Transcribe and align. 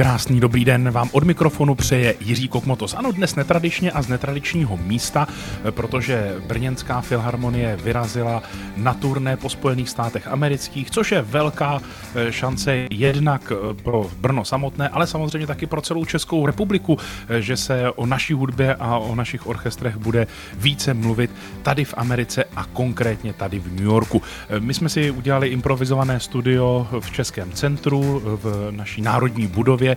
Krásný 0.00 0.40
dobrý 0.40 0.64
den 0.64 0.90
vám 0.90 1.08
od 1.12 1.24
mikrofonu 1.24 1.74
přeje 1.74 2.14
Jiří 2.20 2.48
Kokmotos. 2.48 2.94
Ano, 2.94 3.12
dnes 3.12 3.34
netradičně 3.34 3.92
a 3.92 4.02
z 4.02 4.08
netradičního 4.08 4.76
místa, 4.76 5.28
protože 5.70 6.34
Brněnská 6.46 7.00
filharmonie 7.00 7.76
vyrazila 7.76 8.42
na 8.76 8.94
turné 8.94 9.36
po 9.36 9.48
Spojených 9.48 9.88
státech 9.88 10.28
amerických, 10.28 10.90
což 10.90 11.12
je 11.12 11.22
velká 11.22 11.80
eh, 12.14 12.32
šance 12.32 12.86
jednak 12.90 13.52
eh, 13.52 13.74
pro 13.74 14.10
Brno 14.20 14.44
samotné, 14.44 14.88
ale 14.88 15.06
samozřejmě 15.06 15.46
taky 15.46 15.66
pro 15.66 15.82
celou 15.82 16.04
Českou 16.04 16.46
republiku, 16.46 16.98
eh, 17.28 17.42
že 17.42 17.56
se 17.56 17.90
o 17.90 18.06
naší 18.06 18.32
hudbě 18.32 18.74
a 18.74 18.98
o 18.98 19.14
našich 19.14 19.46
orchestrech 19.46 19.96
bude 19.96 20.26
více 20.54 20.94
mluvit 20.94 21.30
tady 21.62 21.84
v 21.84 21.94
Americe 21.96 22.44
a 22.56 22.64
konkrétně 22.64 23.32
tady 23.32 23.58
v 23.58 23.72
New 23.72 23.84
Yorku. 23.84 24.22
My 24.58 24.74
jsme 24.74 24.88
si 24.88 25.10
udělali 25.10 25.48
improvizované 25.48 26.20
studio 26.20 26.88
v 27.00 27.10
Českém 27.10 27.52
centru, 27.52 28.22
v 28.24 28.68
naší 28.70 29.02
národní 29.02 29.46
budově 29.46 29.89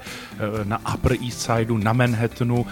na 0.64 0.94
Upper 0.94 1.12
East 1.26 1.42
Sideu, 1.42 1.78
na 1.78 1.94
Manhattanu. 1.94 2.66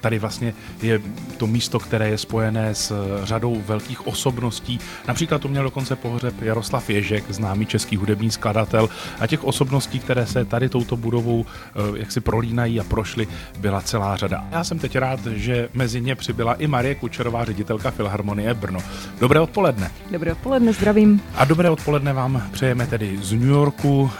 Tady 0.00 0.18
vlastně 0.18 0.54
je 0.82 1.00
to 1.36 1.46
místo, 1.46 1.78
které 1.78 2.08
je 2.08 2.18
spojené 2.18 2.74
s 2.74 2.92
řadou 3.24 3.62
velkých 3.66 4.06
osobností. 4.06 4.80
Například 5.08 5.42
to 5.42 5.48
měl 5.48 5.62
dokonce 5.62 5.96
pohřeb 5.96 6.42
Jaroslav 6.42 6.90
Ježek, 6.90 7.24
známý 7.28 7.66
český 7.66 7.96
hudební 7.96 8.30
skladatel. 8.30 8.88
A 9.20 9.26
těch 9.26 9.44
osobností, 9.44 9.98
které 9.98 10.26
se 10.26 10.44
tady 10.44 10.68
touto 10.68 10.96
budovou 10.96 11.46
jak 11.94 12.12
si 12.12 12.20
prolínají 12.20 12.80
a 12.80 12.84
prošly, 12.84 13.28
byla 13.58 13.80
celá 13.80 14.16
řada. 14.16 14.44
Já 14.50 14.64
jsem 14.64 14.78
teď 14.78 14.96
rád, 14.96 15.26
že 15.26 15.68
mezi 15.74 16.00
ně 16.00 16.14
přibyla 16.14 16.54
i 16.54 16.66
Marie 16.66 16.94
Kučerová, 16.94 17.44
ředitelka 17.44 17.90
Filharmonie 17.90 18.54
Brno. 18.54 18.80
Dobré 19.20 19.40
odpoledne. 19.40 19.90
Dobré 20.10 20.32
odpoledne, 20.32 20.72
zdravím. 20.72 21.22
A 21.34 21.44
dobré 21.44 21.70
odpoledne 21.70 22.12
vám 22.12 22.42
přejeme 22.52 22.86
tedy 22.86 23.18
z 23.22 23.32
New 23.32 23.48
Yorku. 23.48 24.10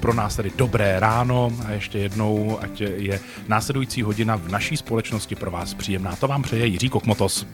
Pro 0.00 0.14
nás 0.14 0.36
tedy 0.36 0.52
dobré 0.56 0.87
ráno 0.96 1.52
a 1.66 1.70
ještě 1.70 1.98
jednou, 1.98 2.58
ať 2.62 2.80
je 2.80 3.20
následující 3.48 4.02
hodina 4.02 4.36
v 4.36 4.48
naší 4.48 4.76
společnosti 4.76 5.34
pro 5.34 5.50
vás 5.50 5.74
příjemná. 5.74 6.16
To 6.16 6.28
vám 6.28 6.42
přeje 6.42 6.66
Jiří 6.66 6.88
Kokmotos. 6.88 7.46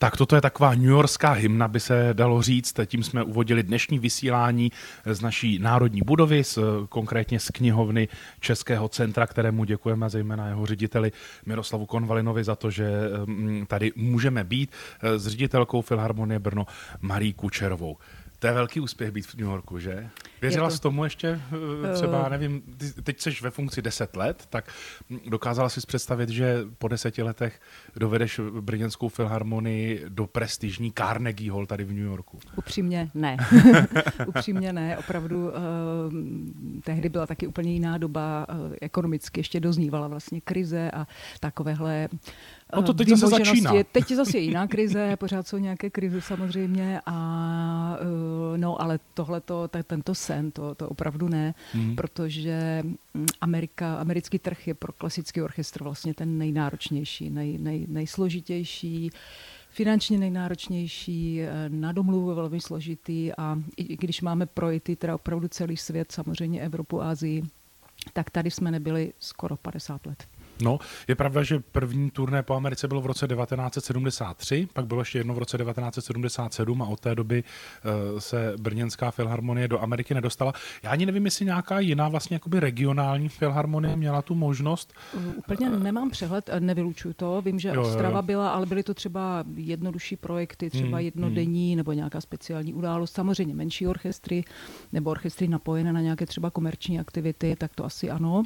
Tak 0.00 0.16
toto 0.16 0.34
je 0.34 0.40
taková 0.40 0.74
New 0.74 0.84
Yorkská 0.84 1.32
hymna, 1.32 1.68
by 1.68 1.80
se 1.80 2.08
dalo 2.12 2.42
říct. 2.42 2.80
Tím 2.86 3.02
jsme 3.02 3.22
uvodili 3.22 3.62
dnešní 3.62 3.98
vysílání 3.98 4.72
z 5.04 5.20
naší 5.20 5.58
národní 5.58 6.00
budovy, 6.06 6.44
z, 6.44 6.58
konkrétně 6.88 7.40
z 7.40 7.48
knihovny 7.48 8.08
Českého 8.40 8.88
centra, 8.88 9.26
kterému 9.26 9.64
děkujeme 9.64 10.10
zejména 10.10 10.48
jeho 10.48 10.66
řediteli 10.66 11.12
Miroslavu 11.46 11.86
Konvalinovi 11.86 12.44
za 12.44 12.56
to, 12.56 12.70
že 12.70 12.90
mm, 13.24 13.66
tady 13.66 13.92
můžeme 13.96 14.44
být 14.44 14.70
s 15.16 15.26
ředitelkou 15.26 15.82
Filharmonie 15.82 16.38
Brno 16.38 16.66
Marí 17.00 17.32
Kučerovou. 17.32 17.96
To 18.38 18.46
je 18.46 18.52
velký 18.52 18.80
úspěch 18.80 19.10
být 19.10 19.26
v 19.26 19.34
New 19.34 19.46
Yorku, 19.46 19.78
že? 19.78 20.08
Věřila 20.40 20.70
jsi 20.70 20.80
tomu 20.80 21.04
ještě 21.04 21.40
eh, 21.88 21.94
třeba, 21.94 22.26
eh. 22.26 22.30
nevím, 22.30 22.62
teď 23.02 23.20
jsi 23.20 23.30
ve 23.42 23.50
funkci 23.50 23.82
10 23.82 24.16
let, 24.16 24.46
tak 24.50 24.72
dokázala 25.28 25.68
jsi 25.68 25.80
představit, 25.86 26.28
že 26.28 26.64
po 26.78 26.88
deseti 26.88 27.22
letech 27.22 27.60
dovedeš 27.96 28.40
Brněnskou 28.60 29.08
filharmonii 29.08 30.04
do 30.08 30.26
prestižní 30.26 30.92
Carnegie 30.92 31.52
Hall 31.52 31.66
tady 31.66 31.84
v 31.84 31.92
New 31.92 32.04
Yorku? 32.04 32.38
Upřímně 32.56 33.10
ne. 33.14 33.36
Upřímně 34.26 34.72
ne. 34.72 34.98
Opravdu 34.98 35.46
uh, 35.46 35.52
tehdy 36.84 37.08
byla 37.08 37.26
taky 37.26 37.46
úplně 37.46 37.72
jiná 37.72 37.98
doba. 37.98 38.46
Uh, 38.48 38.72
ekonomicky 38.80 39.40
ještě 39.40 39.60
doznívala 39.60 40.08
vlastně 40.08 40.40
krize 40.40 40.90
a 40.90 41.06
takovéhle 41.40 42.08
No 42.76 42.82
to 42.82 42.94
teď 42.94 43.08
zase 43.08 43.26
začíná. 43.26 43.72
Teď 43.92 44.10
je 44.10 44.16
zase 44.16 44.38
jiná 44.38 44.66
krize, 44.66 45.16
pořád 45.20 45.48
jsou 45.48 45.58
nějaké 45.58 45.90
krize 45.90 46.20
samozřejmě, 46.20 47.00
a, 47.06 47.98
no 48.56 48.82
ale 48.82 48.98
tohle 49.14 49.42
tento 49.86 50.14
sen, 50.14 50.50
to, 50.50 50.74
to 50.74 50.88
opravdu 50.88 51.28
ne, 51.28 51.54
mm. 51.74 51.96
protože 51.96 52.82
mm, 53.14 53.26
Amerika, 53.40 53.94
americký 53.94 54.38
trh 54.38 54.68
je 54.68 54.74
pro 54.74 54.92
klasický 54.92 55.42
orchestr 55.42 55.82
vlastně 55.82 56.14
ten 56.14 56.38
nejnáročnější, 56.38 57.30
nej, 57.30 57.58
nej, 57.58 57.86
nejsložitější, 57.88 59.10
finančně 59.70 60.18
nejnáročnější, 60.18 61.42
eh, 61.42 61.68
na 61.68 61.92
domluvu 61.92 62.34
velmi 62.34 62.60
složitý 62.60 63.32
a 63.38 63.58
i 63.76 63.96
když 63.96 64.20
máme 64.20 64.46
projity, 64.46 64.96
teda 64.96 65.14
opravdu 65.14 65.48
celý 65.48 65.76
svět, 65.76 66.12
samozřejmě 66.12 66.60
Evropu, 66.60 67.02
Asii, 67.02 67.42
tak 68.12 68.30
tady 68.30 68.50
jsme 68.50 68.70
nebyli 68.70 69.12
skoro 69.18 69.56
50 69.56 70.06
let. 70.06 70.26
No, 70.62 70.78
je 71.08 71.14
pravda, 71.14 71.42
že 71.42 71.60
první 71.72 72.10
turné 72.10 72.42
po 72.42 72.54
Americe 72.54 72.88
bylo 72.88 73.00
v 73.00 73.06
roce 73.06 73.28
1973, 73.28 74.68
pak 74.72 74.86
bylo 74.86 75.00
ještě 75.00 75.18
jedno 75.18 75.34
v 75.34 75.38
roce 75.38 75.58
1977 75.58 76.82
a 76.82 76.86
od 76.86 77.00
té 77.00 77.14
doby 77.14 77.44
uh, 77.44 78.18
se 78.18 78.54
Brněnská 78.60 79.10
filharmonie 79.10 79.68
do 79.68 79.82
Ameriky 79.82 80.14
nedostala. 80.14 80.52
Já 80.82 80.90
ani 80.90 81.06
nevím, 81.06 81.24
jestli 81.24 81.44
nějaká 81.44 81.80
jiná 81.80 82.08
vlastně 82.08 82.34
jakoby 82.34 82.60
regionální 82.60 83.28
filharmonie 83.28 83.96
měla 83.96 84.22
tu 84.22 84.34
možnost. 84.34 84.94
Úplně 85.36 85.70
nemám 85.70 86.10
přehled, 86.10 86.48
eh, 86.48 86.60
nevylučuju 86.60 87.14
to. 87.14 87.42
Vím, 87.42 87.58
že 87.58 87.68
jo, 87.68 87.82
Ostrava 87.82 88.10
jo, 88.10 88.16
jo. 88.16 88.22
byla, 88.22 88.50
ale 88.50 88.66
byly 88.66 88.82
to 88.82 88.94
třeba 88.94 89.44
jednodušší 89.54 90.16
projekty, 90.16 90.70
třeba 90.70 90.96
hmm, 90.96 91.04
jednodenní 91.04 91.70
hmm. 91.70 91.76
nebo 91.76 91.92
nějaká 91.92 92.20
speciální 92.20 92.74
událost. 92.74 93.12
Samozřejmě 93.12 93.54
menší 93.54 93.86
orchestry 93.86 94.44
nebo 94.92 95.10
orchestry 95.10 95.48
napojené 95.48 95.92
na 95.92 96.00
nějaké 96.00 96.26
třeba 96.26 96.50
komerční 96.50 97.00
aktivity, 97.00 97.56
tak 97.58 97.74
to 97.74 97.84
asi 97.84 98.10
ano. 98.10 98.44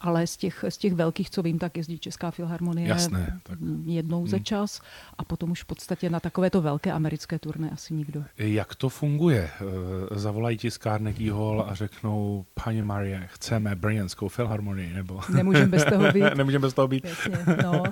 Ale 0.00 0.26
z 0.26 0.36
těch, 0.36 0.64
z 0.68 0.78
těch 0.78 0.94
velkých, 0.94 1.30
co 1.30 1.42
vím, 1.42 1.58
tak 1.58 1.76
jezdí 1.76 1.98
Česká 1.98 2.30
filharmonie 2.30 2.88
Jasné, 2.88 3.40
tak. 3.42 3.58
jednou 3.84 4.18
hmm. 4.18 4.28
za 4.28 4.38
čas 4.38 4.80
a 5.18 5.24
potom 5.24 5.50
už 5.50 5.62
v 5.62 5.66
podstatě 5.66 6.10
na 6.10 6.20
takovéto 6.20 6.62
velké 6.62 6.92
americké 6.92 7.38
turné 7.38 7.70
asi 7.70 7.94
nikdo. 7.94 8.24
Jak 8.38 8.74
to 8.74 8.88
funguje? 8.88 9.50
Eh, 9.60 10.18
zavolají 10.18 10.58
ti 10.58 10.70
z 10.70 10.78
Carnegie 10.78 11.32
Hall 11.32 11.66
a 11.68 11.74
řeknou, 11.74 12.44
paní 12.64 12.82
Marie, 12.82 13.28
chceme 13.32 13.74
Brněnskou 13.74 14.28
filharmonii, 14.28 14.92
nebo... 14.92 15.20
Nemůžeme 15.34 15.66
bez 15.66 15.84
toho 15.84 16.12
být. 16.12 16.24
Nemůžeme 16.36 16.62
bez 16.62 16.74
toho 16.74 16.88
být. 16.88 17.04
Jasně, 17.04 17.38
no. 17.62 17.82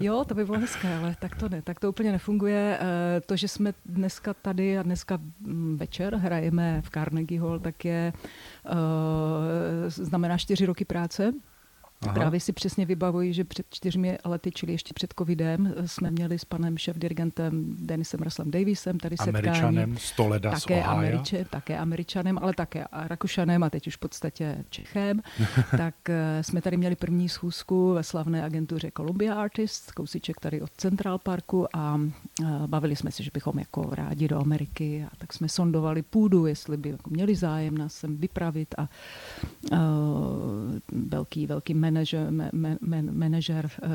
Jo, 0.00 0.24
to 0.28 0.34
by 0.34 0.44
bylo 0.44 0.58
hezké, 0.58 0.96
ale 0.96 1.16
tak 1.20 1.36
to 1.36 1.48
ne, 1.48 1.62
tak 1.62 1.80
to 1.80 1.88
úplně 1.88 2.12
nefunguje. 2.12 2.78
Eh, 2.80 3.20
to, 3.20 3.36
že 3.36 3.48
jsme 3.48 3.74
dneska 3.86 4.34
tady 4.34 4.78
a 4.78 4.82
dneska 4.82 5.18
mm, 5.40 5.76
večer 5.76 6.16
hrajeme 6.16 6.82
v 6.82 6.90
Carnegie 6.90 7.40
Hall, 7.40 7.58
tak 7.58 7.84
je 7.84 8.12
znamená 9.88 10.38
čtyři 10.38 10.66
roky 10.66 10.84
práce 10.84 11.32
Aha. 12.04 12.14
Právě 12.14 12.40
si 12.40 12.52
přesně 12.52 12.86
vybavuji, 12.86 13.32
že 13.32 13.44
před 13.44 13.66
čtyřmi 13.70 14.18
lety, 14.24 14.50
čili 14.52 14.72
ještě 14.72 14.94
před 14.94 15.14
covidem, 15.18 15.74
jsme 15.86 16.10
měli 16.10 16.38
s 16.38 16.44
panem 16.44 16.76
šéf-dirigentem 16.76 17.76
Denisem 17.78 18.20
Russellem 18.20 18.50
Davisem 18.50 18.98
tady 18.98 19.16
setkání. 19.16 19.46
Američanem 19.46 19.96
z 19.96 20.12
Toleda 20.12 20.50
také, 20.50 20.82
z 20.82 20.86
Američe, 20.86 21.46
také 21.50 21.78
Američanem, 21.78 22.38
ale 22.42 22.52
také 22.54 22.84
Rakušanem 22.92 23.62
a 23.62 23.70
teď 23.70 23.86
už 23.86 23.96
v 23.96 23.98
podstatě 23.98 24.64
Čechem. 24.70 25.22
tak 25.76 25.94
eh, 26.08 26.42
jsme 26.42 26.62
tady 26.62 26.76
měli 26.76 26.96
první 26.96 27.28
schůzku 27.28 27.92
ve 27.92 28.02
slavné 28.02 28.44
agentuře 28.44 28.90
Columbia 28.96 29.34
Artists, 29.34 29.92
kousíček 29.92 30.40
tady 30.40 30.60
od 30.60 30.70
Central 30.76 31.18
Parku 31.18 31.76
a 31.76 32.00
eh, 32.00 32.46
bavili 32.66 32.96
jsme 32.96 33.10
se, 33.10 33.22
že 33.22 33.30
bychom 33.34 33.58
jako 33.58 33.88
rádi 33.92 34.28
do 34.28 34.38
Ameriky 34.38 35.06
a 35.12 35.16
tak 35.18 35.32
jsme 35.32 35.48
sondovali 35.48 36.02
půdu, 36.02 36.46
jestli 36.46 36.76
by 36.76 36.88
jako 36.88 37.10
měli 37.10 37.34
zájem 37.34 37.78
nás 37.78 37.94
sem 37.94 38.16
vypravit 38.16 38.74
a 38.78 38.88
velký, 40.92 41.46
velký 41.46 41.74
manažer, 41.74 42.28
manažer 43.10 43.70
uh, 43.82 43.88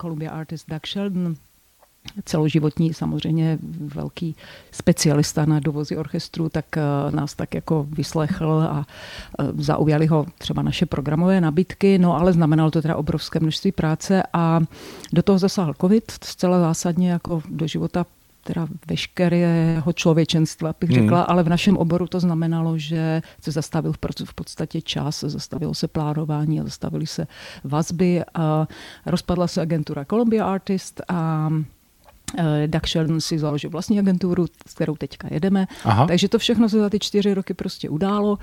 Columbia 0.00 0.30
Artist 0.30 0.68
Doug 0.68 0.86
Sheldon, 0.86 1.34
celoživotní 2.24 2.94
samozřejmě 2.94 3.58
velký 3.94 4.36
specialista 4.70 5.44
na 5.44 5.60
dovozy 5.60 5.96
orchestru, 5.96 6.48
tak 6.48 6.64
uh, 6.76 7.14
nás 7.14 7.34
tak 7.34 7.54
jako 7.54 7.86
vyslechl 7.90 8.66
a 8.70 8.86
zaujali 9.56 10.06
ho 10.06 10.26
třeba 10.38 10.62
naše 10.62 10.86
programové 10.86 11.40
nabídky, 11.40 11.98
no 11.98 12.16
ale 12.16 12.32
znamenalo 12.32 12.70
to 12.70 12.82
teda 12.82 12.96
obrovské 12.96 13.40
množství 13.40 13.72
práce 13.72 14.22
a 14.32 14.60
do 15.12 15.22
toho 15.22 15.38
zasáhl 15.38 15.74
covid 15.80 16.10
zcela 16.10 16.60
zásadně 16.60 17.10
jako 17.10 17.42
do 17.48 17.66
života 17.66 18.06
teda 18.44 18.68
veškerého 18.86 19.92
člověčenstva, 19.92 20.74
bych 20.80 20.90
řekla, 20.90 21.18
hmm. 21.18 21.26
ale 21.28 21.42
v 21.42 21.48
našem 21.48 21.76
oboru 21.76 22.06
to 22.06 22.20
znamenalo, 22.20 22.78
že 22.78 23.22
se 23.40 23.50
zastavil 23.50 23.92
v 24.24 24.34
podstatě 24.34 24.80
čas, 24.80 25.20
zastavilo 25.20 25.74
se 25.74 25.88
plánování 25.88 26.60
a 26.60 26.64
zastavily 26.64 27.06
se 27.06 27.26
vazby 27.64 28.22
a 28.34 28.68
rozpadla 29.06 29.46
se 29.46 29.62
agentura 29.62 30.04
Columbia 30.04 30.46
Artist 30.46 31.00
a 31.08 31.50
Doug 32.66 32.86
Sheldon 32.86 33.20
si 33.20 33.38
založil 33.38 33.70
vlastní 33.70 33.98
agenturu, 33.98 34.46
s 34.66 34.74
kterou 34.74 34.96
teďka 34.96 35.28
jedeme. 35.30 35.66
Aha. 35.84 36.06
Takže 36.06 36.28
to 36.28 36.38
všechno 36.38 36.68
se 36.68 36.78
za 36.78 36.90
ty 36.90 36.98
čtyři 36.98 37.34
roky 37.34 37.54
prostě 37.54 37.88
událo. 37.88 38.30
Uh, 38.32 38.38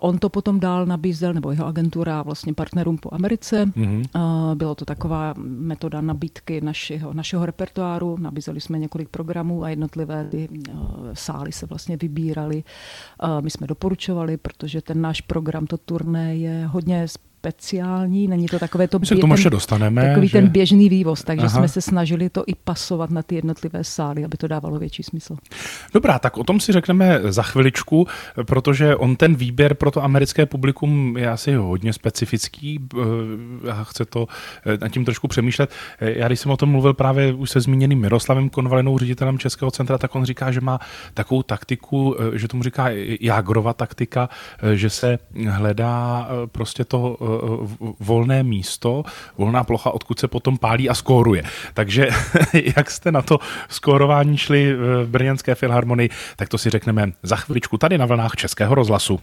on 0.00 0.18
to 0.18 0.28
potom 0.28 0.60
dál 0.60 0.86
nabízel, 0.86 1.34
nebo 1.34 1.50
jeho 1.50 1.66
agentura 1.66 2.22
vlastně 2.22 2.54
partnerům 2.54 2.98
po 2.98 3.14
Americe. 3.14 3.66
Mm-hmm. 3.66 4.04
Uh, 4.14 4.54
bylo 4.54 4.74
to 4.74 4.84
taková 4.84 5.34
metoda 5.36 6.00
nabídky 6.00 6.60
našeho, 6.60 7.12
našeho 7.12 7.46
repertoáru. 7.46 8.16
Nabízeli 8.20 8.60
jsme 8.60 8.78
několik 8.78 9.08
programů 9.08 9.64
a 9.64 9.68
jednotlivé 9.68 10.24
ty 10.24 10.48
uh, 10.48 10.74
sály 11.12 11.52
se 11.52 11.66
vlastně 11.66 11.96
vybírali. 11.96 12.64
Uh, 13.22 13.40
my 13.40 13.50
jsme 13.50 13.66
doporučovali, 13.66 14.36
protože 14.36 14.82
ten 14.82 15.00
náš 15.00 15.20
program, 15.20 15.66
to 15.66 15.76
turné 15.76 16.36
je 16.36 16.66
hodně 16.66 17.06
speciální, 17.40 18.28
není 18.28 18.46
to 18.46 18.58
takové 18.58 18.88
to... 18.88 18.98
K 18.98 19.20
tomu 19.20 19.34
ještě 19.34 19.50
dostaneme. 19.50 20.08
Takový 20.08 20.28
že... 20.28 20.32
ten 20.32 20.48
běžný 20.48 20.88
vývoz, 20.88 21.24
takže 21.24 21.46
Aha. 21.46 21.58
jsme 21.58 21.68
se 21.68 21.80
snažili 21.80 22.30
to 22.30 22.44
i 22.46 22.54
pasovat 22.54 23.10
na 23.10 23.22
ty 23.22 23.34
jednotlivé 23.34 23.84
sály, 23.84 24.24
aby 24.24 24.36
to 24.36 24.48
dávalo 24.48 24.78
větší 24.78 25.02
smysl. 25.02 25.36
Dobrá, 25.94 26.18
tak 26.18 26.36
o 26.36 26.44
tom 26.44 26.60
si 26.60 26.72
řekneme 26.72 27.20
za 27.28 27.42
chviličku, 27.42 28.06
protože 28.46 28.96
on 28.96 29.16
ten 29.16 29.34
výběr 29.34 29.74
pro 29.74 29.90
to 29.90 30.04
americké 30.04 30.46
publikum 30.46 31.16
je 31.16 31.30
asi 31.30 31.54
hodně 31.54 31.92
specifický 31.92 32.80
eh, 33.64 33.70
a 33.70 33.84
chce 33.84 34.04
to 34.04 34.26
eh, 34.66 34.78
nad 34.80 34.88
tím 34.88 35.04
trošku 35.04 35.28
přemýšlet. 35.28 35.70
Eh, 36.00 36.18
já 36.18 36.26
když 36.26 36.40
jsem 36.40 36.52
o 36.52 36.56
tom 36.56 36.68
mluvil 36.68 36.94
právě 36.94 37.32
už 37.32 37.50
se 37.50 37.60
zmíněným 37.60 37.98
Miroslavem 37.98 38.48
Konvalinou, 38.48 38.98
ředitelem 38.98 39.38
Českého 39.38 39.70
centra, 39.70 39.98
tak 39.98 40.14
on 40.14 40.24
říká, 40.24 40.52
že 40.52 40.60
má 40.60 40.78
takovou 41.14 41.42
taktiku, 41.42 42.16
že 42.34 42.48
tomu 42.48 42.62
říká 42.62 42.86
Jágrova 43.20 43.72
taktika, 43.72 44.28
že 44.74 44.90
se 44.90 45.18
hledá 45.48 46.28
prostě 46.52 46.84
to 46.84 47.16
volné 48.00 48.42
místo, 48.42 49.02
volná 49.38 49.64
plocha, 49.64 49.90
odkud 49.90 50.18
se 50.18 50.28
potom 50.28 50.58
pálí 50.58 50.88
a 50.88 50.94
skóruje. 50.94 51.42
Takže 51.74 52.08
jak 52.76 52.90
jste 52.90 53.12
na 53.12 53.22
to 53.22 53.38
skórování 53.68 54.38
šli 54.38 54.74
v 54.74 55.06
Brněnské 55.06 55.54
filharmonii, 55.54 56.10
tak 56.36 56.48
to 56.48 56.58
si 56.58 56.70
řekneme 56.70 57.12
za 57.22 57.36
chviličku 57.36 57.78
tady 57.78 57.98
na 57.98 58.06
vlnách 58.06 58.36
Českého 58.36 58.74
rozhlasu. 58.74 59.20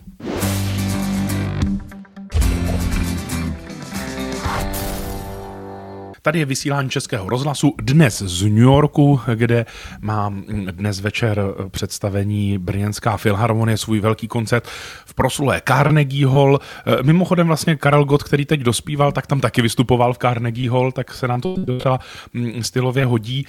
Tady 6.27 6.39
je 6.39 6.45
vysílání 6.45 6.89
Českého 6.89 7.29
rozhlasu 7.29 7.75
dnes 7.81 8.21
z 8.21 8.43
New 8.43 8.57
Yorku, 8.57 9.19
kde 9.35 9.65
má 10.01 10.33
dnes 10.71 10.99
večer 10.99 11.41
představení 11.69 12.57
Brněnská 12.57 13.17
filharmonie 13.17 13.77
svůj 13.77 13.99
velký 13.99 14.27
koncert 14.27 14.67
v 15.05 15.13
proslulé 15.13 15.61
Carnegie 15.67 16.27
Hall. 16.27 16.59
Mimochodem 17.01 17.47
vlastně 17.47 17.75
Karel 17.75 18.05
Gott, 18.05 18.23
který 18.23 18.45
teď 18.45 18.59
dospíval, 18.59 19.11
tak 19.11 19.27
tam 19.27 19.39
taky 19.39 19.61
vystupoval 19.61 20.13
v 20.13 20.17
Carnegie 20.17 20.71
Hall, 20.71 20.91
tak 20.91 21.13
se 21.13 21.27
nám 21.27 21.41
to 21.41 21.55
docela 21.57 21.99
mm, 22.33 22.63
stylově 22.63 23.05
hodí. 23.05 23.45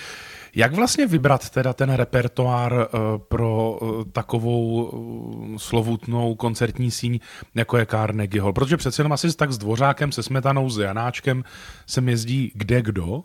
Jak 0.55 0.75
vlastně 0.75 1.06
vybrat 1.06 1.50
teda 1.50 1.73
ten 1.73 1.91
repertoár 1.91 2.73
eh, 2.73 2.99
pro 3.19 3.79
eh, 3.83 4.05
takovou 4.12 4.91
eh, 5.55 5.59
slovutnou 5.59 6.35
koncertní 6.35 6.91
síň, 6.91 7.19
jako 7.55 7.77
je 7.77 7.87
Carnegie 7.87 8.43
Hall? 8.43 8.53
Protože 8.53 8.77
přece 8.77 9.00
jenom 9.00 9.12
asi 9.12 9.37
tak 9.37 9.53
s 9.53 9.59
Dvořákem, 9.59 10.12
se 10.12 10.23
Smetanou, 10.23 10.71
s 10.71 10.79
Janáčkem 10.79 11.45
se 11.87 12.03
jezdí 12.06 12.53
kde 12.55 12.83
kdo? 12.83 13.23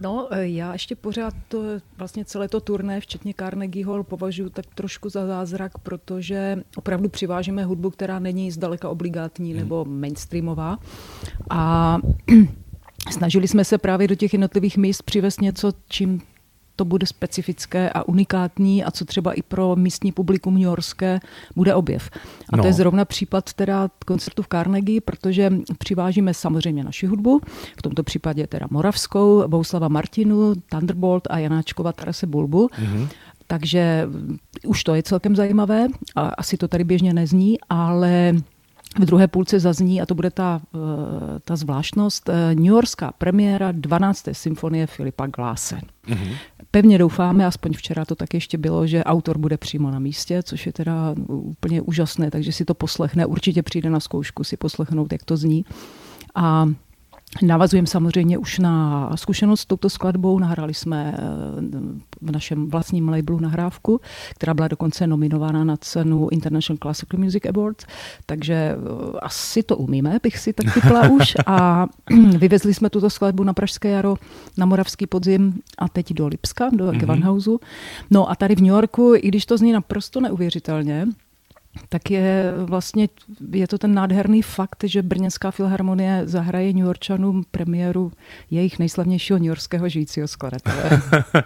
No, 0.00 0.28
já 0.32 0.72
ještě 0.72 0.96
pořád 0.96 1.34
to, 1.48 1.62
vlastně 1.98 2.24
celé 2.24 2.48
to 2.48 2.60
turné, 2.60 3.00
včetně 3.00 3.34
Carnegie 3.38 3.86
Hall, 3.86 4.04
považuji 4.04 4.50
tak 4.50 4.66
trošku 4.74 5.08
za 5.08 5.26
zázrak, 5.26 5.78
protože 5.78 6.62
opravdu 6.76 7.08
přivážíme 7.08 7.64
hudbu, 7.64 7.90
která 7.90 8.18
není 8.18 8.50
zdaleka 8.50 8.88
obligátní 8.88 9.50
hmm. 9.50 9.60
nebo 9.60 9.84
mainstreamová. 9.84 10.78
A 11.50 11.98
Snažili 13.10 13.48
jsme 13.48 13.64
se 13.64 13.78
právě 13.78 14.08
do 14.08 14.14
těch 14.14 14.32
jednotlivých 14.32 14.76
míst 14.76 15.02
přivést 15.02 15.40
něco, 15.40 15.72
čím 15.88 16.20
to 16.76 16.84
bude 16.84 17.06
specifické 17.06 17.90
a 17.90 18.08
unikátní 18.08 18.84
a 18.84 18.90
co 18.90 19.04
třeba 19.04 19.32
i 19.32 19.42
pro 19.42 19.76
místní 19.76 20.12
publikum 20.12 20.54
New 20.54 20.62
Yorkské 20.62 21.20
bude 21.56 21.74
objev. 21.74 22.10
A 22.50 22.56
no. 22.56 22.62
to 22.62 22.66
je 22.66 22.72
zrovna 22.72 23.04
případ 23.04 23.52
teda 23.52 23.88
koncertu 24.06 24.42
v 24.42 24.48
Carnegie, 24.48 25.00
protože 25.00 25.52
přivážíme 25.78 26.34
samozřejmě 26.34 26.84
naši 26.84 27.06
hudbu, 27.06 27.40
v 27.78 27.82
tomto 27.82 28.02
případě 28.02 28.46
teda 28.46 28.66
Moravskou, 28.70 29.48
Bouslava 29.48 29.88
Martinu, 29.88 30.54
Thunderbolt 30.54 31.26
a 31.30 31.38
Janáčkova 31.38 31.92
Tarase 31.92 32.26
Bulbu. 32.26 32.66
Mm-hmm. 32.66 33.08
Takže 33.46 34.08
už 34.66 34.84
to 34.84 34.94
je 34.94 35.02
celkem 35.02 35.36
zajímavé, 35.36 35.86
a 36.16 36.28
asi 36.28 36.56
to 36.56 36.68
tady 36.68 36.84
běžně 36.84 37.14
nezní, 37.14 37.58
ale 37.68 38.34
v 38.98 39.04
druhé 39.04 39.28
půlce 39.28 39.60
zazní, 39.60 40.00
a 40.02 40.06
to 40.06 40.14
bude 40.14 40.30
ta, 40.30 40.60
eh, 40.74 40.78
ta 41.44 41.56
zvláštnost, 41.56 42.28
eh, 42.28 42.54
New 42.54 42.64
Yorkská 42.64 43.12
premiéra 43.18 43.72
12. 43.72 44.34
symfonie 44.34 44.86
Filipa 44.86 45.26
Gláse. 45.26 45.80
Mm-hmm. 46.08 46.36
Pevně 46.70 46.98
doufáme, 46.98 47.46
aspoň 47.46 47.72
včera 47.72 48.04
to 48.04 48.14
tak 48.14 48.34
ještě 48.34 48.58
bylo, 48.58 48.86
že 48.86 49.04
autor 49.04 49.38
bude 49.38 49.56
přímo 49.56 49.90
na 49.90 49.98
místě, 49.98 50.42
což 50.42 50.66
je 50.66 50.72
teda 50.72 51.14
úplně 51.28 51.80
úžasné, 51.80 52.30
takže 52.30 52.52
si 52.52 52.64
to 52.64 52.74
poslechne, 52.74 53.26
určitě 53.26 53.62
přijde 53.62 53.90
na 53.90 54.00
zkoušku 54.00 54.44
si 54.44 54.56
poslechnout, 54.56 55.12
jak 55.12 55.24
to 55.24 55.36
zní. 55.36 55.64
A 56.34 56.66
Navazujeme 57.42 57.86
samozřejmě 57.86 58.38
už 58.38 58.58
na 58.58 59.10
zkušenost 59.16 59.60
s 59.60 59.66
touto 59.66 59.90
skladbou. 59.90 60.38
Nahrali 60.38 60.74
jsme 60.74 61.14
eh, 61.18 61.22
v 62.20 62.30
našem 62.30 62.70
vlastním 62.70 63.08
labelu 63.08 63.40
nahrávku, 63.40 64.00
která 64.34 64.54
byla 64.54 64.68
dokonce 64.68 65.06
nominována 65.06 65.64
na 65.64 65.76
cenu 65.76 66.28
International 66.30 66.78
Classical 66.82 67.20
Music 67.20 67.46
Awards, 67.46 67.84
takže 68.26 68.54
eh, 68.54 69.18
asi 69.22 69.62
to 69.62 69.76
umíme, 69.76 70.18
bych 70.22 70.38
si 70.38 70.52
tak 70.52 70.74
typla 70.74 71.08
už. 71.20 71.34
A 71.46 71.86
vyvezli 72.38 72.74
jsme 72.74 72.90
tuto 72.90 73.10
skladbu 73.10 73.44
na 73.44 73.52
Pražské 73.52 73.90
jaro, 73.90 74.16
na 74.56 74.66
Moravský 74.66 75.06
podzim 75.06 75.60
a 75.78 75.88
teď 75.88 76.12
do 76.12 76.26
Lipska, 76.26 76.70
do 76.72 76.84
mm-hmm. 76.84 76.98
Gewandhausu. 76.98 77.60
No 78.10 78.30
a 78.30 78.34
tady 78.34 78.54
v 78.54 78.60
New 78.60 78.74
Yorku, 78.74 79.12
i 79.16 79.28
když 79.28 79.46
to 79.46 79.56
zní 79.56 79.72
naprosto 79.72 80.20
neuvěřitelně, 80.20 81.06
tak 81.88 82.10
je 82.10 82.52
vlastně, 82.56 83.08
je 83.52 83.68
to 83.68 83.78
ten 83.78 83.94
nádherný 83.94 84.42
fakt, 84.42 84.84
že 84.84 85.02
Brněnská 85.02 85.50
filharmonie 85.50 86.22
zahraje 86.24 86.72
New 86.72 86.84
Yorkčanům 86.84 87.44
premiéru 87.50 88.12
jejich 88.50 88.78
nejslavnějšího 88.78 89.38
Yorkského 89.42 89.88
žijícího 89.88 90.28
skladatele. 90.28 91.02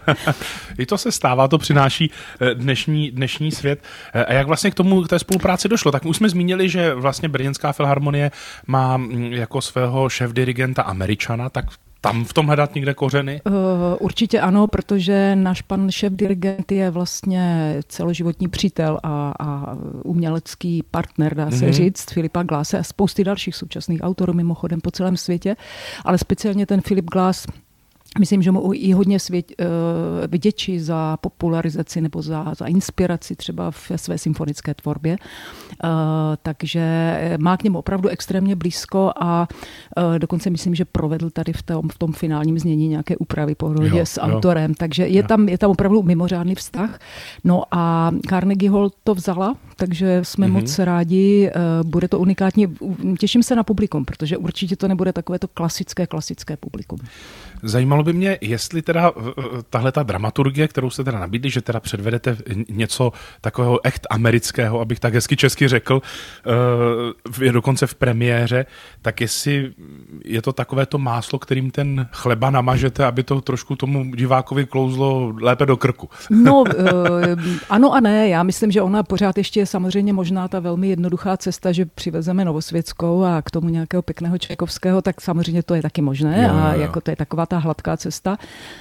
I 0.79 0.87
to 0.87 0.99
se 0.99 1.13
stává, 1.13 1.49
to 1.49 1.59
přináší 1.59 2.11
eh, 2.41 2.55
dnešní, 2.55 3.11
dnešní 3.11 3.53
svět. 3.53 3.83
Eh, 4.15 4.25
a 4.25 4.33
jak 4.33 4.47
vlastně 4.47 4.71
k 4.71 4.75
tomu, 4.75 5.03
k 5.03 5.09
té 5.09 5.19
spolupráci 5.19 5.69
došlo? 5.69 5.93
Tak 5.93 6.07
už 6.07 6.17
jsme 6.17 6.29
zmínili, 6.29 6.69
že 6.69 6.95
vlastně 6.95 7.29
Brněnská 7.29 7.73
filharmonie 7.73 8.31
má 8.67 8.97
mm, 8.97 9.33
jako 9.33 9.61
svého 9.61 10.09
šéf-dirigenta 10.09 10.83
Američana, 10.83 11.49
tak 11.49 11.65
tam 12.01 12.25
v 12.25 12.33
tom 12.33 12.47
hledat 12.47 12.75
někde 12.75 12.95
kořeny? 12.95 13.41
Uh, 13.47 13.53
určitě 14.01 14.41
ano, 14.41 14.67
protože 14.67 15.37
náš 15.37 15.63
pan 15.63 15.91
šéf 15.91 16.13
dirigent 16.13 16.73
je 16.73 16.91
vlastně 16.91 17.75
celoživotní 17.89 18.49
přítel 18.49 18.99
a, 19.03 19.33
a 19.41 19.77
umělecký 20.05 20.83
partner, 20.91 21.35
dá 21.35 21.51
se 21.51 21.57
mm-hmm. 21.57 21.73
říct, 21.73 22.11
Filipa 22.11 22.43
Glase 22.43 22.79
a 22.79 22.83
spousty 22.83 23.25
dalších 23.25 23.57
současných 23.57 24.01
autorů 24.03 24.33
mimochodem 24.33 24.81
po 24.81 24.91
celém 24.91 25.17
světě, 25.17 25.57
ale 26.05 26.19
speciálně 26.19 26.67
ten 26.67 26.81
Filip 26.81 27.11
Glass 27.11 27.47
Myslím, 28.19 28.43
že 28.43 28.51
mu 28.51 28.71
i 28.75 28.93
hodně 28.93 29.21
svět, 29.21 29.53
uh, 29.61 29.67
vděčí 30.27 30.81
za 30.81 31.17
popularizaci 31.17 32.01
nebo 32.01 32.23
za, 32.23 32.55
za 32.55 32.67
inspiraci 32.67 33.37
třeba 33.37 33.71
v 33.71 33.93
své 33.97 34.19
symfonické 34.19 34.75
tvorbě. 34.75 35.17
Uh, 35.85 35.91
takže 36.43 37.37
má 37.41 37.57
k 37.57 37.63
němu 37.63 37.79
opravdu 37.79 38.09
extrémně 38.09 38.57
blízko 38.57 39.13
a 39.21 39.49
uh, 39.97 40.19
dokonce 40.19 40.51
myslím, 40.51 40.75
že 40.75 40.85
provedl 40.85 41.31
tady 41.31 41.53
v 41.53 41.63
tom, 41.63 41.89
v 41.89 41.99
tom 41.99 42.13
finálním 42.13 42.59
znění 42.59 42.89
nějaké 42.89 43.17
úpravy 43.17 43.55
po 43.55 43.75
jo, 43.83 44.07
s 44.07 44.21
autorem. 44.21 44.71
Jo. 44.71 44.75
Takže 44.79 45.07
je 45.07 45.23
tam, 45.23 45.49
je 45.49 45.59
tam 45.59 45.71
opravdu 45.71 46.03
mimořádný 46.03 46.55
vztah. 46.55 46.99
No 47.45 47.63
a 47.71 48.11
Carnegie 48.29 48.71
Hall 48.71 48.91
to 49.05 49.15
vzala, 49.15 49.57
takže 49.81 50.21
jsme 50.23 50.47
mm-hmm. 50.47 50.53
moc 50.53 50.79
rádi. 50.79 51.51
Uh, 51.57 51.91
bude 51.91 52.09
to 52.09 52.19
unikátní. 52.19 52.77
Těším 53.19 53.43
se 53.43 53.57
na 53.57 53.63
publikum, 53.63 54.05
protože 54.05 54.37
určitě 54.37 54.77
to 54.77 54.89
nebude 54.89 55.13
takové 55.13 55.39
to 55.39 55.49
klasické, 55.49 56.07
klasické 56.07 56.57
publikum. 56.57 56.99
Zajímalo 57.63 58.03
by 58.03 58.13
mě, 58.13 58.39
jestli 58.41 58.83
teda 58.83 59.13
eh, 59.17 59.21
eh, 59.39 59.43
tahle 59.71 59.93
ta 59.93 60.03
dramaturgie, 60.03 60.69
kterou 60.69 60.91
jste 60.91 61.05
teda 61.05 61.19
nabídli, 61.19 61.51
že 61.51 61.61
teda 61.61 61.81
předvedete 61.81 62.37
něco 62.69 63.13
takového 63.41 63.87
echt 63.87 64.07
amerického, 64.11 64.81
abych 64.81 65.01
tak 65.01 65.15
hezky 65.15 65.37
česky 65.37 65.69
řekl, 65.69 66.03
eh, 67.41 67.45
je 67.45 67.53
dokonce 67.53 67.87
v 67.87 67.95
premiéře, 67.95 68.67
tak 69.03 69.21
jestli 69.21 69.73
je 70.25 70.43
to 70.43 70.53
takové 70.53 70.87
to 70.87 70.99
máslo, 70.99 71.39
kterým 71.39 71.71
ten 71.71 72.09
chleba 72.13 72.51
namažete, 72.51 73.05
aby 73.05 73.23
to 73.23 73.41
trošku 73.41 73.77
tomu 73.77 74.15
divákovi 74.15 74.67
klouzlo 74.67 75.35
lépe 75.41 75.67
do 75.67 75.77
krku. 75.77 76.09
No, 76.31 76.65
ano 77.71 77.93
a 77.93 78.01
ne. 78.01 78.29
Já 78.29 78.43
myslím, 78.43 78.71
že 78.71 78.83
ona 78.83 79.03
pořád 79.03 79.39
ještě 79.39 79.61
je 79.61 79.67
samozřejmě 79.71 80.13
možná 80.13 80.49
ta 80.49 80.61
velmi 80.61 80.89
jednoduchá 80.89 81.37
cesta, 81.37 81.73
že 81.73 81.87
přivezeme 81.87 82.45
Novosvětskou 82.45 83.23
a 83.23 83.43
k 83.43 83.51
tomu 83.51 83.69
nějakého 83.69 84.03
pěkného 84.03 84.39
Čekovského, 84.39 85.03
tak 85.03 85.21
samozřejmě 85.21 85.63
to 85.63 85.75
je 85.75 85.83
taky 85.83 86.03
možné 86.03 86.43
jo, 86.43 86.55
a 86.55 86.75
jo. 86.75 86.81
jako 86.81 87.01
to 87.01 87.11
je 87.11 87.17
taková 87.17 87.47
ta 87.47 87.59
hladká 87.59 87.97
cesta, 87.97 88.39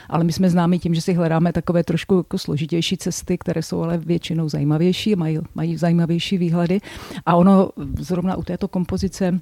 ale 0.10 0.24
my 0.24 0.34
jsme 0.34 0.50
známi 0.50 0.80
tím, 0.80 0.96
že 0.96 1.02
si 1.02 1.14
hledáme 1.14 1.54
takové 1.54 1.84
trošku 1.84 2.18
jako 2.18 2.38
složitější 2.38 2.98
cesty, 2.98 3.38
které 3.38 3.62
jsou 3.62 3.82
ale 3.82 3.98
většinou 3.98 4.50
zajímavější, 4.50 5.16
mají, 5.16 5.40
mají 5.56 5.78
zajímavější 5.78 6.38
výhledy. 6.38 6.82
A 7.26 7.36
ono 7.36 7.70
zrovna 8.00 8.36
u 8.36 8.44
této 8.44 8.68
kompozice 8.68 9.40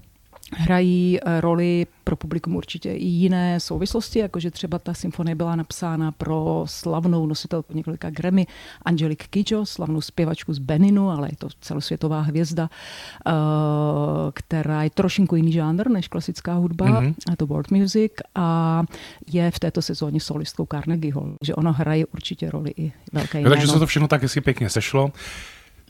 hrají 0.54 1.20
eh, 1.20 1.42
roli 1.42 1.88
pro 2.04 2.16
publikum 2.16 2.56
určitě 2.56 2.94
i 2.94 3.06
jiné 3.06 3.60
souvislosti, 3.60 4.20
jakože 4.20 4.52
třeba 4.52 4.80
ta 4.80 4.94
symfonie 4.94 5.36
byla 5.36 5.56
napsána 5.56 6.12
pro 6.12 6.64
slavnou 6.68 7.26
nositelku 7.26 7.74
několika 7.74 8.10
Grammy 8.10 8.48
Angelique 8.82 9.28
Kidjo, 9.28 9.66
slavnou 9.66 10.02
zpěvačku 10.02 10.54
z 10.54 10.60
Beninu, 10.60 11.10
ale 11.10 11.28
je 11.32 11.38
to 11.38 11.48
celosvětová 11.62 12.22
hvězda, 12.22 12.70
eh, 13.28 13.32
která 14.34 14.84
je 14.84 14.90
trošinku 14.90 15.36
jiný 15.36 15.52
žánr 15.52 15.90
než 15.90 16.08
klasická 16.08 16.54
hudba, 16.54 16.86
mm-hmm. 16.86 17.14
a 17.32 17.36
to 17.36 17.48
world 17.48 17.72
music 17.72 18.12
a 18.36 18.84
je 19.32 19.52
v 19.52 19.60
této 19.60 19.82
sezóně 19.82 20.20
solistkou 20.20 20.68
Carnegie 20.72 21.14
Hall, 21.14 21.36
že 21.44 21.56
ona 21.56 21.72
hraje 21.72 22.06
určitě 22.06 22.52
roli 22.52 22.74
i 22.78 22.92
velké 23.14 23.40
jméno. 23.40 23.50
Takže 23.50 23.68
se 23.68 23.80
to 23.80 23.88
všechno 23.88 24.08
tak 24.08 24.22
hezky 24.22 24.42
pěkně 24.42 24.70
sešlo. 24.70 25.12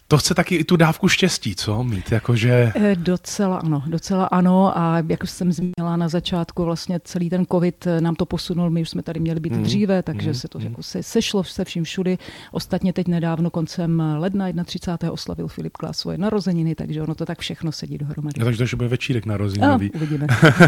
To 0.10 0.18
chce 0.18 0.34
taky 0.34 0.56
i 0.56 0.64
tu 0.64 0.76
dávku 0.76 1.08
štěstí, 1.08 1.56
co 1.56 1.84
mít, 1.84 2.12
jakože... 2.12 2.72
Eh, 2.76 2.96
docela 2.96 3.58
ano, 3.58 3.84
docela 3.88 4.26
ano 4.26 4.78
a 4.78 5.04
jak 5.10 5.28
jsem 5.28 5.52
zmínila 5.52 5.98
na 5.98 6.08
začátku, 6.08 6.64
vlastně 6.64 7.00
celý 7.04 7.30
ten 7.30 7.46
covid 7.46 7.88
nám 8.00 8.16
to 8.16 8.26
posunul, 8.26 8.70
my 8.70 8.82
už 8.82 8.90
jsme 8.90 9.04
tady 9.04 9.20
měli 9.20 9.40
být 9.40 9.54
mm. 9.54 9.64
dříve, 9.64 10.04
takže 10.04 10.28
mm. 10.28 10.34
se 10.34 10.48
to 10.48 10.60
mm. 10.60 10.66
jako 10.66 10.84
se, 10.84 11.04
sešlo 11.04 11.44
se 11.44 11.66
vším 11.66 11.84
všudy. 11.84 12.18
Ostatně 12.52 12.94
teď 12.94 13.08
nedávno 13.08 13.50
koncem 13.50 14.04
ledna 14.18 14.46
31. 14.64 15.12
oslavil 15.12 15.48
Filip 15.48 15.78
Klas 15.78 15.98
svoje 15.98 16.18
narozeniny, 16.18 16.76
takže 16.76 17.02
ono 17.02 17.16
to 17.16 17.26
tak 17.26 17.40
všechno 17.40 17.72
sedí 17.72 17.98
dohromady. 17.98 18.40
No, 18.40 18.46
takže 18.46 18.66
to 18.66 18.78
bude 18.78 18.90
večírek 18.90 19.26
narozeninový. 19.26 19.92
No, 19.94 19.98
uvidíme. 19.98 20.28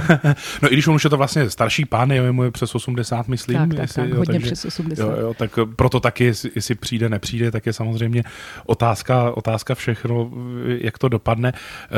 no 0.62 0.72
i 0.72 0.74
když 0.74 0.88
on 0.88 0.96
už 0.96 1.03
je 1.03 1.10
to 1.10 1.17
vlastně 1.17 1.50
starší 1.50 1.86
pán, 1.86 2.12
je 2.12 2.31
mu 2.31 2.43
je 2.43 2.51
přes 2.51 2.75
80, 2.75 3.27
myslím. 3.27 3.58
Tak, 3.58 3.69
tak, 3.69 3.79
jestli, 3.79 4.01
tak, 4.01 4.10
jo, 4.10 4.17
hodně 4.17 4.34
takže, 4.34 4.46
přes 4.46 4.65
80. 4.65 5.03
Jo, 5.03 5.17
jo, 5.19 5.34
tak 5.34 5.60
proto 5.75 6.00
taky, 6.00 6.24
jestli, 6.24 6.51
jestli 6.55 6.75
přijde, 6.75 7.10
nepřijde, 7.10 7.51
tak 7.51 7.65
je 7.65 7.74
samozřejmě 7.74 8.24
otázka, 8.65 9.28
otázka 9.31 9.75
všechno, 9.75 10.31
jak 10.65 10.98
to 10.98 11.09
dopadne. 11.09 11.53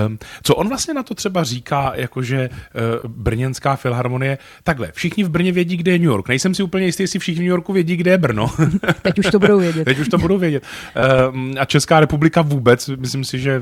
Um, 0.08 0.18
co 0.44 0.56
on 0.56 0.70
vlastně 0.70 0.94
na 0.94 1.04
to 1.04 1.16
třeba 1.16 1.44
říká, 1.44 1.92
jakože 1.96 2.50
uh, 2.50 3.12
Brněnská 3.12 3.76
filharmonie, 3.76 4.38
takhle, 4.64 4.92
všichni 4.92 5.24
v 5.24 5.30
Brně 5.30 5.52
vědí, 5.52 5.78
kde 5.78 5.92
je 5.92 6.00
New 6.00 6.08
York. 6.08 6.28
Nejsem 6.28 6.56
si 6.56 6.64
úplně 6.64 6.86
jistý, 6.86 7.04
jestli 7.04 7.20
všichni 7.20 7.40
v 7.40 7.44
New 7.44 7.50
Yorku 7.50 7.74
vědí, 7.74 7.96
kde 7.96 8.12
je 8.12 8.18
Brno. 8.18 8.52
Teď 9.02 9.20
už 9.20 9.26
to 9.32 9.40
budou 9.40 9.60
vědět. 9.60 9.86
Teď 9.86 10.00
už 10.00 10.08
to 10.08 10.18
budou 10.18 10.38
vědět. 10.38 10.64
Um, 11.32 11.56
a 11.60 11.66
Česká 11.66 12.00
republika 12.00 12.42
vůbec, 12.42 12.88
myslím 12.88 13.24
si, 13.24 13.40
že 13.40 13.62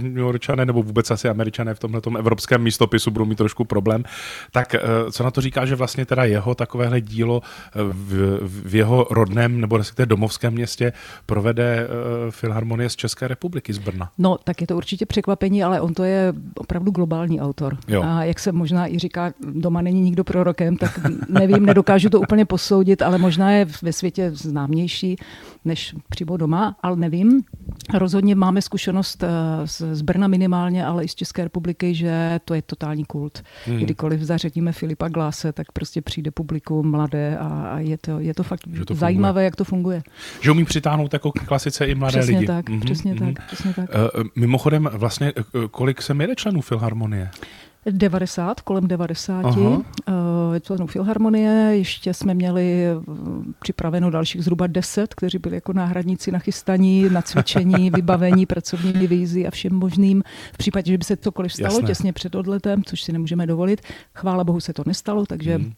New 0.00 0.18
Yorkčané 0.18 0.66
nebo 0.66 0.82
vůbec 0.82 1.10
asi 1.10 1.28
američané 1.28 1.74
v 1.74 1.78
tomhle 1.78 2.00
evropském 2.18 2.62
místopisu 2.62 3.10
budou 3.10 3.24
mít 3.24 3.38
trošku 3.38 3.64
problém. 3.64 4.04
Tak 4.52 4.74
uh, 4.74 5.10
co 5.10 5.24
na 5.24 5.30
to 5.30 5.40
říká, 5.40 5.66
že 5.66 5.74
vlastně 5.74 6.06
teda 6.06 6.24
jeho 6.24 6.54
takovéhle 6.54 7.00
dílo 7.00 7.42
v, 7.74 8.38
v 8.42 8.74
jeho 8.74 9.06
rodném 9.10 9.60
nebo 9.60 9.76
respektive 9.76 10.06
domovském 10.06 10.52
městě 10.52 10.92
provede 11.26 11.88
uh, 11.88 12.30
Filharmonie 12.86 12.90
z 12.90 12.96
České 12.96 13.28
republiky, 13.28 13.72
z 13.72 13.78
Brna? 13.78 14.10
No, 14.18 14.38
tak 14.44 14.60
je 14.60 14.66
to 14.66 14.76
určitě 14.76 15.06
překvapení, 15.06 15.64
ale 15.64 15.80
on 15.80 15.94
to 15.94 16.04
je 16.04 16.32
opravdu 16.54 16.90
globální 16.90 17.40
autor. 17.40 17.78
Jo. 17.88 18.02
A 18.02 18.24
jak 18.24 18.38
se 18.38 18.52
možná 18.52 18.88
i 18.88 18.98
říká, 18.98 19.32
doma 19.40 19.82
není 19.82 20.00
nikdo 20.00 20.24
prorokem, 20.24 20.76
tak 20.76 21.00
nevím, 21.28 21.66
nedokážu 21.66 22.10
to 22.10 22.20
úplně 22.20 22.44
posoudit, 22.44 23.02
ale 23.02 23.18
možná 23.18 23.50
je 23.50 23.66
ve 23.82 23.92
světě 23.92 24.30
známější 24.34 25.16
než 25.64 25.94
přímo 26.08 26.36
doma, 26.36 26.76
ale 26.82 26.96
nevím. 26.96 27.42
Rozhodně 27.94 28.34
máme 28.34 28.62
zkušenost 28.62 29.22
eh, 29.22 29.28
z 29.66 30.02
Brna 30.02 30.28
minimálně, 30.28 30.86
ale 30.86 31.04
i 31.04 31.08
z 31.08 31.14
České 31.14 31.44
republiky, 31.44 31.94
že 31.94 32.40
to 32.44 32.54
je 32.54 32.62
totální 32.62 33.04
kult. 33.04 33.42
Hmm. 33.66 33.78
Kdykoliv 33.78 34.20
zařadíme 34.20 34.72
Filipa 34.72 35.08
Gláse, 35.08 35.52
tak 35.52 35.72
prostě 35.72 36.02
přijde 36.02 36.30
publikum 36.30 36.90
mladé 36.90 37.38
a 37.38 37.78
je 37.78 37.98
to, 37.98 38.20
je 38.20 38.34
to 38.34 38.42
fakt 38.42 38.60
to 38.86 38.94
zajímavé, 38.94 39.32
funguje. 39.32 39.44
jak 39.44 39.56
to 39.56 39.64
funguje. 39.64 40.02
Že 40.40 40.50
umí 40.50 40.64
přitáhnout 40.64 41.12
jako 41.12 41.32
klasice 41.32 41.86
i 41.86 41.94
mladé 41.94 42.18
přesně 42.18 42.38
lidi. 42.38 42.46
Tak, 42.46 42.70
mm-hmm, 42.78 42.84
přesně 42.84 43.14
mm-hmm. 43.14 43.34
tak, 43.34 43.46
přesně 43.46 43.74
tak. 43.74 43.90
Uh, 43.90 44.22
mimochodem, 44.36 44.88
vlastně, 44.92 45.32
kolik 45.70 46.02
se 46.02 46.16
jede 46.20 46.36
členů 46.36 46.60
Filharmonie? 46.60 47.30
90, 47.90 48.60
kolem 48.60 48.88
90 48.88 49.56
uh, 49.56 49.84
členů 50.60 50.86
Filharmonie. 50.86 51.50
Ještě 51.76 52.14
jsme 52.14 52.34
měli 52.34 52.84
připraveno 53.58 54.10
dalších 54.10 54.44
zhruba 54.44 54.66
10, 54.66 55.14
kteří 55.14 55.38
byli 55.38 55.54
jako 55.54 55.72
náhradníci 55.72 56.32
na 56.32 56.38
chystaní, 56.38 57.08
na 57.10 57.22
cvičení, 57.22 57.90
vybavení, 57.94 58.46
pracovní 58.46 58.92
divizi 58.92 59.46
a 59.46 59.50
všem 59.50 59.72
možným. 59.72 60.22
V 60.52 60.58
případě, 60.58 60.90
že 60.92 60.98
by 60.98 61.04
se 61.04 61.16
cokoliv 61.16 61.52
stalo 61.52 61.74
Jasné. 61.74 61.86
těsně 61.86 62.12
před 62.12 62.34
odletem, 62.34 62.82
což 62.84 63.02
si 63.02 63.12
nemůžeme 63.12 63.46
dovolit. 63.46 63.80
Chvála 64.14 64.44
bohu 64.44 64.60
se 64.60 64.72
to 64.72 64.82
nestalo, 64.86 65.26
takže 65.26 65.54
hmm 65.56 65.72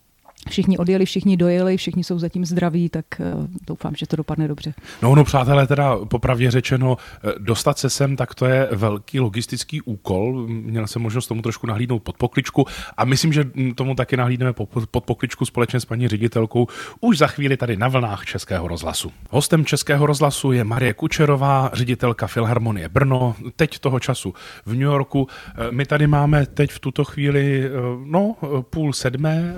všichni 0.51 0.79
odjeli, 0.79 1.05
všichni 1.05 1.37
dojeli, 1.37 1.77
všichni 1.77 2.05
jsou 2.05 2.19
zatím 2.19 2.45
zdraví, 2.45 2.89
tak 2.89 3.05
eh, 3.21 3.25
doufám, 3.67 3.95
že 3.97 4.07
to 4.07 4.17
dopadne 4.17 4.49
dobře. 4.49 4.75
No, 5.03 5.15
no, 5.15 5.25
přátelé, 5.25 5.67
teda 5.67 5.97
popravdě 5.97 6.51
řečeno, 6.51 6.97
eh, 7.25 7.33
dostat 7.39 7.79
se 7.79 7.91
sem, 7.91 8.17
tak 8.17 8.35
to 8.35 8.47
je 8.47 8.69
velký 8.73 9.21
logistický 9.21 9.83
úkol. 9.83 10.47
Měl 10.49 10.87
jsem 10.87 11.03
možnost 11.03 11.27
tomu 11.27 11.43
trošku 11.43 11.67
nahlídnout 11.67 12.03
pod 12.03 12.17
pokličku 12.17 12.67
a 12.97 13.05
myslím, 13.05 13.33
že 13.33 13.45
tomu 13.75 13.95
taky 13.95 14.17
nahlídneme 14.17 14.53
pod 14.91 15.05
pokličku 15.05 15.45
společně 15.45 15.81
s 15.81 15.85
paní 15.85 16.09
ředitelkou 16.09 16.67
už 17.01 17.19
za 17.19 17.27
chvíli 17.27 17.57
tady 17.57 17.77
na 17.77 17.89
vlnách 17.89 18.25
Českého 18.25 18.69
rozhlasu. 18.69 19.13
Hostem 19.31 19.65
Českého 19.65 20.07
rozhlasu 20.07 20.53
je 20.53 20.65
Marie 20.65 20.95
Kučerová, 20.95 21.71
ředitelka 21.73 22.27
Filharmonie 22.27 22.89
Brno, 22.89 23.35
teď 23.57 23.79
toho 23.79 24.01
času 24.01 24.35
v 24.67 24.73
New 24.73 24.81
Yorku. 24.81 25.27
Eh, 25.29 25.69
my 25.71 25.87
tady 25.87 26.07
máme 26.07 26.47
teď 26.47 26.71
v 26.71 26.81
tuto 26.81 27.05
chvíli, 27.05 27.71
no, 28.05 28.37
půl 28.71 28.93
sedmé, 28.93 29.55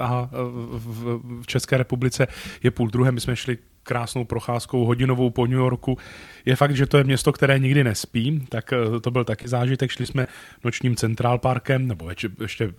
a 0.00 0.28
v, 0.32 1.20
v 1.42 1.46
České 1.46 1.76
republice 1.76 2.26
je 2.62 2.70
půl 2.70 2.88
druhé. 2.88 3.12
My 3.12 3.20
jsme 3.20 3.36
šli 3.36 3.58
krásnou 3.82 4.24
procházkou 4.24 4.84
hodinovou 4.84 5.30
po 5.30 5.46
New 5.46 5.58
Yorku. 5.58 5.98
Je 6.44 6.56
fakt, 6.56 6.76
že 6.76 6.86
to 6.86 6.98
je 6.98 7.04
město, 7.04 7.32
které 7.32 7.58
nikdy 7.58 7.84
nespí, 7.84 8.46
tak 8.48 8.72
eh, 8.72 9.00
to 9.00 9.10
byl 9.10 9.24
taky 9.24 9.48
zážitek. 9.48 9.90
Šli 9.90 10.06
jsme 10.06 10.26
nočním 10.64 10.96
Central 10.96 11.38
Parkem, 11.38 11.88
nebo 11.88 12.10
ještě 12.40 12.72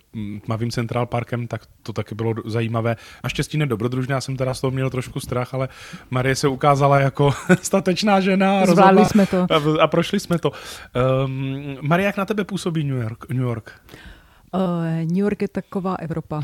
tmavým 0.45 0.71
Central 0.71 1.05
Parkem, 1.05 1.47
tak 1.47 1.61
to 1.83 1.93
taky 1.93 2.15
bylo 2.15 2.33
zajímavé. 2.45 2.95
Naštěstí 3.23 3.57
nedobrodružné, 3.57 4.13
já 4.13 4.21
jsem 4.21 4.37
teda 4.37 4.53
z 4.53 4.61
toho 4.61 4.71
měl 4.71 4.89
trošku 4.89 5.19
strach, 5.19 5.53
ale 5.53 5.69
Marie 6.09 6.35
se 6.35 6.47
ukázala 6.47 6.99
jako 6.99 7.31
statečná 7.61 8.19
žena. 8.19 8.65
Zvládli 8.65 9.05
jsme 9.05 9.25
to. 9.25 9.47
A, 9.49 9.83
a 9.83 9.87
prošli 9.87 10.19
jsme 10.19 10.39
to. 10.39 10.51
Um, 11.25 11.77
Marie, 11.81 12.05
jak 12.05 12.17
na 12.17 12.25
tebe 12.25 12.43
působí 12.43 12.83
New 12.83 13.01
York? 13.01 13.29
New 13.29 13.43
York? 13.43 13.81
Uh, 14.53 15.07
New 15.07 15.17
York 15.17 15.41
je 15.41 15.47
taková 15.47 15.95
Evropa. 15.95 16.41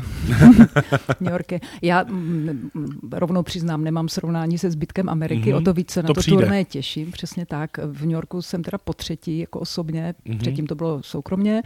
New 1.20 1.32
York 1.32 1.52
je, 1.52 1.60
já 1.82 2.02
mm, 2.02 2.70
rovnou 3.12 3.42
přiznám, 3.42 3.84
nemám 3.84 4.08
srovnání 4.08 4.58
se 4.58 4.70
zbytkem 4.70 5.08
Ameriky, 5.08 5.52
mm-hmm. 5.52 5.56
o 5.56 5.60
to 5.60 5.72
více 5.72 6.02
na 6.02 6.06
to, 6.06 6.14
to 6.14 6.22
turné 6.22 6.64
těším, 6.64 7.12
přesně 7.12 7.46
tak. 7.46 7.78
V 7.78 8.00
New 8.00 8.10
Yorku 8.10 8.42
jsem 8.42 8.62
teda 8.62 8.78
po 8.78 8.92
třetí, 8.92 9.38
jako 9.38 9.60
osobně, 9.60 10.14
mm-hmm. 10.26 10.38
předtím 10.38 10.66
to 10.66 10.74
bylo 10.74 11.02
soukromně. 11.02 11.62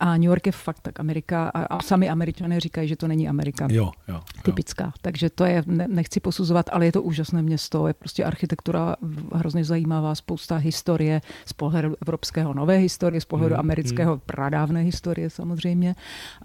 A 0.00 0.16
New 0.16 0.24
York 0.24 0.46
je 0.46 0.52
fakt 0.52 0.80
tak 0.80 1.00
Amerika 1.00 1.48
a, 1.48 1.62
a 1.64 1.82
sami 1.82 2.08
američané 2.08 2.60
říkají, 2.60 2.88
že 2.88 2.96
to 2.96 3.08
není 3.08 3.28
Amerika. 3.28 3.68
Jo, 3.70 3.90
jo, 4.08 4.14
jo. 4.14 4.42
Typická. 4.42 4.92
Takže 5.02 5.30
to 5.30 5.44
je, 5.44 5.62
ne, 5.66 5.86
nechci 5.88 6.20
posuzovat, 6.20 6.66
ale 6.72 6.86
je 6.86 6.92
to 6.92 7.02
úžasné 7.02 7.42
město. 7.42 7.86
Je 7.86 7.94
prostě 7.94 8.24
architektura 8.24 8.96
hrozně 9.32 9.64
zajímavá, 9.64 10.14
spousta 10.14 10.56
historie 10.56 11.20
z 11.46 11.52
pohledu 11.52 11.96
evropského 12.02 12.54
nové 12.54 12.76
historie, 12.76 13.20
z 13.20 13.24
pohledu 13.24 13.54
hmm, 13.54 13.60
amerického 13.60 14.12
hmm. 14.12 14.20
pradávné 14.26 14.80
historie 14.80 15.30
samozřejmě. 15.30 15.94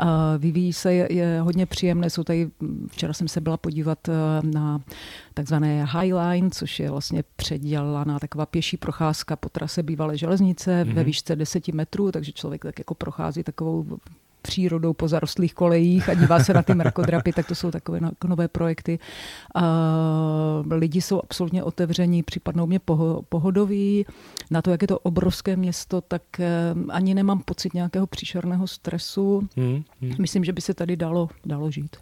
Uh, 0.02 0.08
vyvíjí 0.38 0.74
se, 0.74 0.94
je, 0.94 1.14
je 1.14 1.42
hodně 1.42 1.66
příjemné. 1.66 2.10
Jsou 2.10 2.24
tady, 2.24 2.50
včera 2.88 3.14
jsem 3.14 3.28
se 3.28 3.42
byla 3.42 3.58
podívat 3.58 4.08
uh, 4.08 4.14
na 4.52 4.82
takzvané 5.40 5.86
High 5.86 6.14
Line, 6.14 6.50
což 6.50 6.80
je 6.80 6.92
vlastně 6.92 7.24
předělaná 7.36 8.20
taková 8.20 8.46
pěší 8.46 8.78
procházka 8.78 9.36
po 9.36 9.50
trase 9.50 9.84
bývalé 9.84 10.18
železnice 10.18 10.72
mm-hmm. 10.72 10.94
ve 10.94 11.02
mhm. 11.02 11.04
výšce 11.04 11.36
10 11.36 11.68
metrů, 11.68 12.12
takže 12.12 12.32
člověk 12.32 12.64
tak 12.64 12.80
jako 12.80 12.96
prochází 12.96 13.44
takovou 13.44 13.98
přírodou 14.50 14.94
po 14.94 15.08
zarostlých 15.08 15.54
kolejích 15.54 16.10
a 16.10 16.14
dívá 16.14 16.40
se 16.40 16.54
na 16.54 16.62
ty 16.62 16.74
mrakodrapy, 16.74 17.34
tak 17.34 17.48
to 17.48 17.56
jsou 17.56 17.72
takové 17.72 18.00
no, 18.00 18.12
nové 18.28 18.48
projekty. 18.48 19.00
A 19.56 19.64
lidi 20.72 21.02
jsou 21.02 21.22
absolutně 21.24 21.64
otevření, 21.64 22.24
připadnou 22.24 22.68
mě 22.68 22.80
pohodoví. 23.30 24.06
Na 24.52 24.62
to, 24.62 24.72
jak 24.72 24.82
je 24.82 24.88
to 24.88 25.00
obrovské 25.00 25.56
město, 25.56 26.02
tak 26.02 26.22
eh, 26.40 26.74
ani 26.90 27.14
nemám 27.14 27.40
pocit 27.40 27.74
nějakého 27.74 28.08
příšerného 28.08 28.68
stresu. 28.68 29.48
Hmm, 29.58 29.84
hmm. 30.02 30.14
Myslím, 30.20 30.44
že 30.44 30.54
by 30.54 30.62
se 30.62 30.74
tady 30.74 30.98
dalo, 30.98 31.30
dalo 31.46 31.72
žít. 31.72 31.98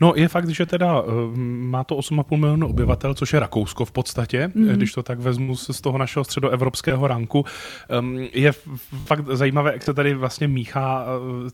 No 0.00 0.12
je 0.16 0.28
fakt, 0.28 0.48
že 0.48 0.66
teda 0.66 1.02
eh, 1.02 1.36
má 1.62 1.84
to 1.84 1.96
8,5 1.96 2.36
milionu 2.36 2.68
obyvatel, 2.68 3.14
což 3.14 3.32
je 3.32 3.40
Rakousko 3.40 3.84
v 3.84 3.92
podstatě, 3.92 4.50
hmm. 4.54 4.68
když 4.68 4.92
to 4.92 5.02
tak 5.02 5.20
vezmu 5.20 5.56
z 5.56 5.80
toho 5.80 5.98
našeho 5.98 6.24
středoevropského 6.24 7.06
ranku. 7.06 7.44
Ehm, 7.88 8.28
je 8.32 8.52
fakt 9.04 9.26
zajímavé, 9.32 9.72
jak 9.72 9.82
se 9.82 9.94
tady 9.94 10.14
vlastně 10.14 10.48
míchá 10.48 11.06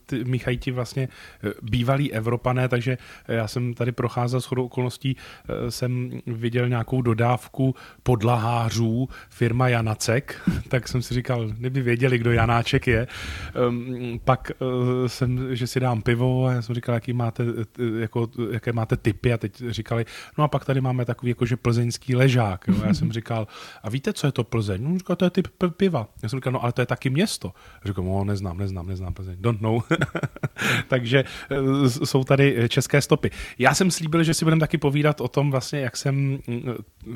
ty 0.05 0.23
míchají 0.31 0.57
ti 0.57 0.71
vlastně 0.71 1.09
eh, 1.43 1.49
bývalí 1.61 2.13
Evropané, 2.13 2.67
takže 2.67 2.97
eh, 3.27 3.35
já 3.35 3.47
jsem 3.47 3.73
tady 3.73 3.91
procházel 3.91 4.41
s 4.41 4.45
chodou 4.45 4.65
okolností, 4.65 5.17
eh, 5.17 5.71
jsem 5.71 6.21
viděl 6.27 6.69
nějakou 6.69 7.01
dodávku 7.01 7.75
podlahářů 8.03 9.09
firma 9.29 9.67
Janacek, 9.67 10.41
tak 10.67 10.87
jsem 10.87 11.01
si 11.01 11.13
říkal, 11.13 11.47
kdyby 11.47 11.81
věděli, 11.81 12.17
kdo 12.17 12.31
Janáček 12.31 12.87
je. 12.87 13.07
Ehm, 13.67 14.19
pak 14.23 14.51
jsem, 15.07 15.55
že 15.55 15.67
si 15.67 15.79
dám 15.79 16.01
pivo 16.01 16.45
a 16.45 16.51
já 16.51 16.61
jsem 16.61 16.75
říkal, 16.75 16.95
jaký 16.95 17.13
máte, 17.13 17.43
jako, 17.99 18.29
jaké 18.51 18.73
máte 18.73 18.97
typy 18.97 19.33
a 19.33 19.37
teď 19.37 19.63
říkali, 19.69 20.05
no 20.37 20.43
a 20.43 20.47
pak 20.47 20.65
tady 20.65 20.81
máme 20.81 21.05
takový 21.05 21.29
jakože 21.29 21.57
plzeňský 21.57 22.15
ležák. 22.15 22.65
Jo. 22.67 22.75
Já 22.85 22.93
jsem 23.01 23.11
říkal, 23.11 23.47
a 23.83 23.89
víte, 23.89 24.13
co 24.13 24.27
je 24.27 24.31
to 24.31 24.43
Plzeň? 24.43 24.83
No, 24.83 24.97
říkal, 24.97 25.15
to 25.15 25.25
je 25.25 25.29
typ 25.29 25.47
piva. 25.77 26.07
Já 26.23 26.29
jsem 26.29 26.37
říkal, 26.39 26.53
no 26.53 26.63
ale 26.63 26.71
to 26.71 26.81
je 26.81 26.85
taky 26.85 27.09
město. 27.09 27.53
Říkal, 27.85 28.03
no 28.03 28.23
neznám, 28.23 28.57
neznám, 28.57 28.87
neznám 28.87 29.13
Plzeň. 29.13 29.35
Don't 29.39 29.61
know. 29.61 29.81
Takže 30.87 31.23
eh, 31.51 31.89
jsou 31.89 32.23
tady 32.23 32.69
české 32.69 33.01
stopy. 33.01 33.31
Já 33.59 33.73
jsem 33.73 33.91
slíbil, 33.91 34.23
že 34.23 34.33
si 34.33 34.45
budeme 34.45 34.59
taky 34.59 34.77
povídat 34.77 35.21
o 35.21 35.27
tom 35.27 35.51
vlastně, 35.51 35.79
jak 35.79 35.97
jsem 35.97 36.15
mm, 36.15 36.39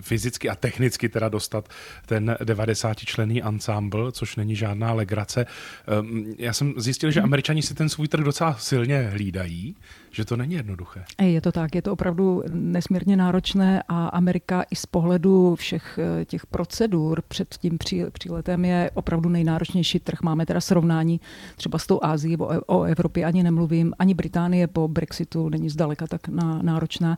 fyzicky 0.02 0.50
a 0.50 0.56
technicky 0.56 1.10
teda 1.10 1.30
dostat 1.30 1.70
ten 2.06 2.38
90 2.44 2.98
člený 3.00 3.42
ansámbl, 3.42 4.12
což 4.12 4.36
není 4.36 4.56
žádná 4.56 4.94
legrace. 4.94 5.46
Ehm, 5.88 6.34
já 6.38 6.54
jsem 6.54 6.74
zjistil, 6.78 7.12
že 7.12 7.22
američani 7.22 7.62
si 7.62 7.74
ten 7.74 7.90
svůj 7.90 8.08
trh 8.08 8.24
docela 8.24 8.54
silně 8.60 9.02
hlídají, 9.02 9.76
že 10.12 10.26
to 10.26 10.38
není 10.38 10.56
jednoduché. 10.56 11.04
Je 11.22 11.42
to 11.42 11.52
tak, 11.52 11.76
je 11.76 11.82
to 11.82 11.94
opravdu 11.94 12.44
nesmírně 12.54 13.18
náročné 13.18 13.84
a 13.88 14.08
Amerika 14.08 14.64
i 14.72 14.76
z 14.76 14.86
pohledu 14.86 15.56
všech 15.56 16.00
eh, 16.22 16.26
těch 16.26 16.46
procedur 16.46 17.22
před 17.28 17.56
tím 17.58 17.78
příletem 18.12 18.66
je 18.66 18.92
opravdu 18.94 19.30
nejnáročnější 19.30 20.00
trh. 20.00 20.22
Máme 20.22 20.46
teda 20.46 20.62
srovnání 20.62 21.22
třeba 21.56 21.80
s 21.80 21.88
tou 21.88 22.00
Ázií, 22.04 22.38
o 22.68 22.85
Evropě 22.86 23.26
ani 23.26 23.44
nemluvím, 23.44 23.94
ani 24.00 24.14
Británie 24.14 24.68
po 24.68 24.88
Brexitu 24.88 25.50
není 25.50 25.70
zdaleka 25.70 26.08
tak 26.08 26.28
náročná. 26.62 27.18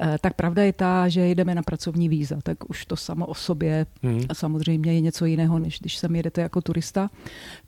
Eh, 0.00 0.18
tak 0.20 0.34
pravda 0.34 0.62
je 0.62 0.72
ta, 0.72 1.08
že 1.08 1.28
jdeme 1.28 1.54
na 1.54 1.62
pracovní 1.62 2.08
víza, 2.08 2.36
tak 2.42 2.70
už 2.70 2.86
to 2.86 2.96
samo 2.96 3.26
o 3.26 3.34
sobě 3.34 3.86
hmm. 4.02 4.20
a 4.28 4.34
samozřejmě 4.34 4.94
je 4.94 5.00
něco 5.00 5.24
jiného, 5.24 5.58
než 5.58 5.80
když 5.80 5.96
sem 5.96 6.16
jedete 6.16 6.40
jako 6.40 6.60
turista, 6.60 7.10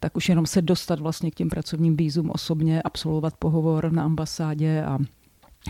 tak 0.00 0.16
už 0.16 0.28
jenom 0.28 0.46
se 0.46 0.62
dostat 0.62 1.00
vlastně 1.00 1.30
k 1.30 1.34
těm 1.34 1.48
pracovním 1.48 1.96
vízům 1.96 2.30
osobně, 2.30 2.82
absolvovat 2.82 3.34
pohovor 3.38 3.92
na 3.92 4.04
ambasádě 4.04 4.82
a 4.82 4.98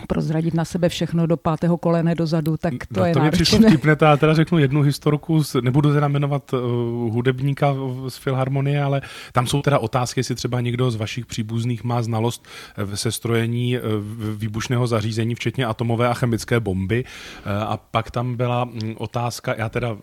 prozradit 0.07 0.53
na 0.53 0.65
sebe 0.65 0.89
všechno 0.89 1.27
do 1.27 1.37
pátého 1.37 1.77
kolene 1.77 2.15
dozadu, 2.15 2.57
tak 2.57 2.73
to 2.93 2.99
no, 2.99 3.05
je 3.05 3.13
to 3.13 3.19
mi 3.19 3.31
přišlo 3.31 3.59
vtipné, 3.59 3.95
já 4.01 4.17
teda 4.17 4.33
řeknu 4.33 4.57
jednu 4.57 4.81
historku, 4.81 5.43
nebudu 5.61 5.93
teda 5.93 6.07
jmenovat 6.07 6.53
uh, 6.53 6.59
hudebníka 7.13 7.75
z 8.07 8.17
Filharmonie, 8.17 8.83
ale 8.83 9.01
tam 9.31 9.47
jsou 9.47 9.61
teda 9.61 9.79
otázky, 9.79 10.19
jestli 10.19 10.35
třeba 10.35 10.61
někdo 10.61 10.91
z 10.91 10.95
vašich 10.95 11.25
příbuzných 11.25 11.83
má 11.83 12.01
znalost 12.01 12.47
v 12.77 12.95
sestrojení 12.95 13.77
výbušného 14.35 14.87
zařízení, 14.87 15.35
včetně 15.35 15.65
atomové 15.65 16.07
a 16.07 16.13
chemické 16.13 16.59
bomby. 16.59 17.03
Uh, 17.03 17.51
a 17.51 17.77
pak 17.77 18.11
tam 18.11 18.35
byla 18.35 18.63
um, 18.63 18.95
otázka, 18.97 19.55
já 19.57 19.69
teda 19.69 19.91
uh, 19.91 19.99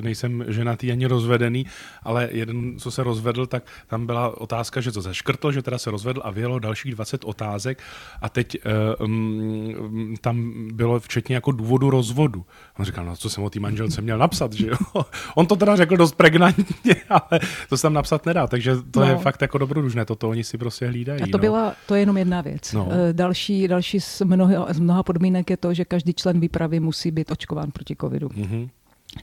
nejsem 0.00 0.44
ženatý 0.48 0.92
ani 0.92 1.06
rozvedený, 1.06 1.66
ale 2.02 2.28
jeden, 2.32 2.78
co 2.78 2.90
se 2.90 3.02
rozvedl, 3.02 3.46
tak 3.46 3.62
tam 3.86 4.06
byla 4.06 4.40
otázka, 4.40 4.80
že 4.80 4.92
to 4.92 5.00
zaškrtl, 5.02 5.52
že 5.52 5.62
teda 5.62 5.78
se 5.78 5.90
rozvedl 5.90 6.20
a 6.24 6.30
vyjelo 6.30 6.58
dalších 6.58 6.94
20 6.94 7.24
otázek 7.24 7.82
a 8.22 8.28
teď 8.28 8.56
uh, 8.99 8.99
um, 9.04 10.14
tam 10.20 10.52
bylo 10.72 11.00
včetně 11.00 11.34
jako 11.34 11.52
důvodu 11.52 11.90
rozvodu. 11.90 12.44
On 12.78 12.84
říkal, 12.84 13.04
no 13.04 13.16
co 13.16 13.30
jsem 13.30 13.44
o 13.44 13.50
té 13.50 13.60
manželce 13.60 14.02
měl 14.02 14.18
napsat, 14.18 14.52
že 14.52 14.66
jo? 14.66 14.76
On 15.34 15.46
to 15.46 15.56
teda 15.56 15.76
řekl 15.76 15.96
dost 15.96 16.14
pregnantně, 16.14 16.94
ale 17.08 17.40
to 17.68 17.76
se 17.76 17.82
tam 17.82 17.92
napsat 17.92 18.26
nedá, 18.26 18.46
takže 18.46 18.76
to 18.90 19.00
no. 19.00 19.06
je 19.06 19.16
fakt 19.16 19.42
jako 19.42 19.58
dobrodružné, 19.58 20.04
toto 20.04 20.28
oni 20.28 20.44
si 20.44 20.58
prostě 20.58 20.86
hlídají. 20.86 21.22
A 21.22 21.26
to 21.26 21.38
no. 21.38 21.38
byla, 21.38 21.74
to 21.86 21.94
je 21.94 22.00
jenom 22.00 22.16
jedna 22.16 22.40
věc. 22.40 22.72
No. 22.72 22.88
Eh, 22.90 23.12
další, 23.12 23.68
další 23.68 24.00
z, 24.00 24.20
mnoha, 24.20 24.72
z 24.72 24.78
mnoha 24.78 25.02
podmínek 25.02 25.50
je 25.50 25.56
to, 25.56 25.74
že 25.74 25.84
každý 25.84 26.14
člen 26.14 26.40
výpravy 26.40 26.80
musí 26.80 27.10
být 27.10 27.30
očkován 27.30 27.70
proti 27.70 27.96
covidu. 28.00 28.28
Mm-hmm 28.28 28.68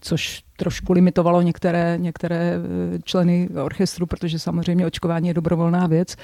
což 0.01 0.43
trošku 0.57 0.93
limitovalo 0.93 1.41
některé, 1.41 1.97
některé 2.01 2.53
eh, 2.55 2.99
členy 3.03 3.49
orchestru, 3.63 4.05
protože 4.05 4.39
samozřejmě 4.39 4.85
očkování 4.85 5.27
je 5.27 5.33
dobrovolná 5.33 5.87
věc, 5.87 6.15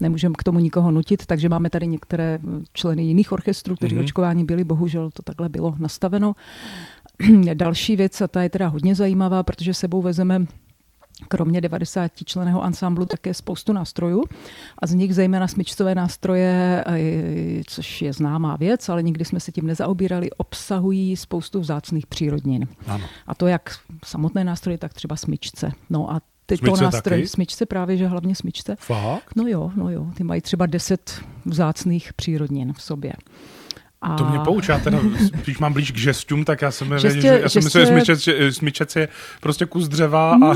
nemůžeme 0.00 0.34
k 0.38 0.42
tomu 0.42 0.58
nikoho 0.58 0.90
nutit, 0.90 1.26
takže 1.26 1.48
máme 1.48 1.70
tady 1.70 1.86
některé 1.86 2.38
členy 2.72 3.02
jiných 3.02 3.32
orchestrů, 3.32 3.76
kteří 3.76 3.96
mm-hmm. 3.96 4.04
očkování 4.04 4.44
byli, 4.44 4.64
bohužel 4.64 5.10
to 5.10 5.22
takhle 5.22 5.48
bylo 5.48 5.74
nastaveno. 5.78 6.34
Další 7.54 7.96
věc, 7.96 8.20
a 8.20 8.28
ta 8.28 8.42
je 8.42 8.50
teda 8.50 8.68
hodně 8.68 8.94
zajímavá, 8.94 9.42
protože 9.42 9.74
sebou 9.74 10.02
vezeme 10.02 10.46
kromě 11.28 11.60
90 11.60 12.12
členého 12.24 12.62
ansámblu 12.62 13.06
také 13.06 13.34
spoustu 13.34 13.72
nástrojů 13.72 14.24
a 14.78 14.86
z 14.86 14.94
nich 14.94 15.14
zejména 15.14 15.48
smyčcové 15.48 15.94
nástroje, 15.94 16.84
což 17.66 18.02
je 18.02 18.12
známá 18.12 18.56
věc, 18.56 18.88
ale 18.88 19.02
nikdy 19.02 19.24
jsme 19.24 19.40
se 19.40 19.52
tím 19.52 19.66
nezaobírali, 19.66 20.30
obsahují 20.30 21.16
spoustu 21.16 21.60
vzácných 21.60 22.06
přírodnin. 22.06 22.68
Ano. 22.86 23.04
A 23.26 23.34
to 23.34 23.46
jak 23.46 23.78
samotné 24.04 24.44
nástroje, 24.44 24.78
tak 24.78 24.94
třeba 24.94 25.16
smyčce. 25.16 25.72
No 25.90 26.12
a 26.12 26.20
tyto 26.46 26.76
nástroje, 26.76 27.28
smyčce 27.28 27.66
právě, 27.66 27.96
že 27.96 28.06
hlavně 28.06 28.34
smyčce. 28.34 28.76
Fakt? 28.78 29.36
No 29.36 29.46
jo, 29.46 29.70
no 29.76 29.90
jo, 29.90 30.06
ty 30.14 30.24
mají 30.24 30.40
třeba 30.40 30.66
10 30.66 31.20
vzácných 31.44 32.12
přírodnin 32.12 32.72
v 32.72 32.82
sobě. 32.82 33.12
A... 34.02 34.14
To 34.16 34.24
mě 34.24 34.38
poučá, 34.38 34.78
teda, 34.78 34.98
když 35.44 35.58
mám 35.58 35.72
blíž 35.72 35.92
k 35.92 35.96
žestům, 35.96 36.44
tak 36.44 36.62
já 36.62 36.70
jsem, 36.70 36.98
žestě, 36.98 37.20
že, 37.20 37.40
já 37.42 37.48
jsem 37.48 37.62
žestě... 37.62 37.78
myslel, 37.78 38.16
že 38.16 38.52
smyčec, 38.52 38.96
je 38.96 39.08
prostě 39.40 39.66
kus 39.66 39.88
dřeva. 39.88 40.30
A... 40.30 40.36
Mm, 40.36 40.54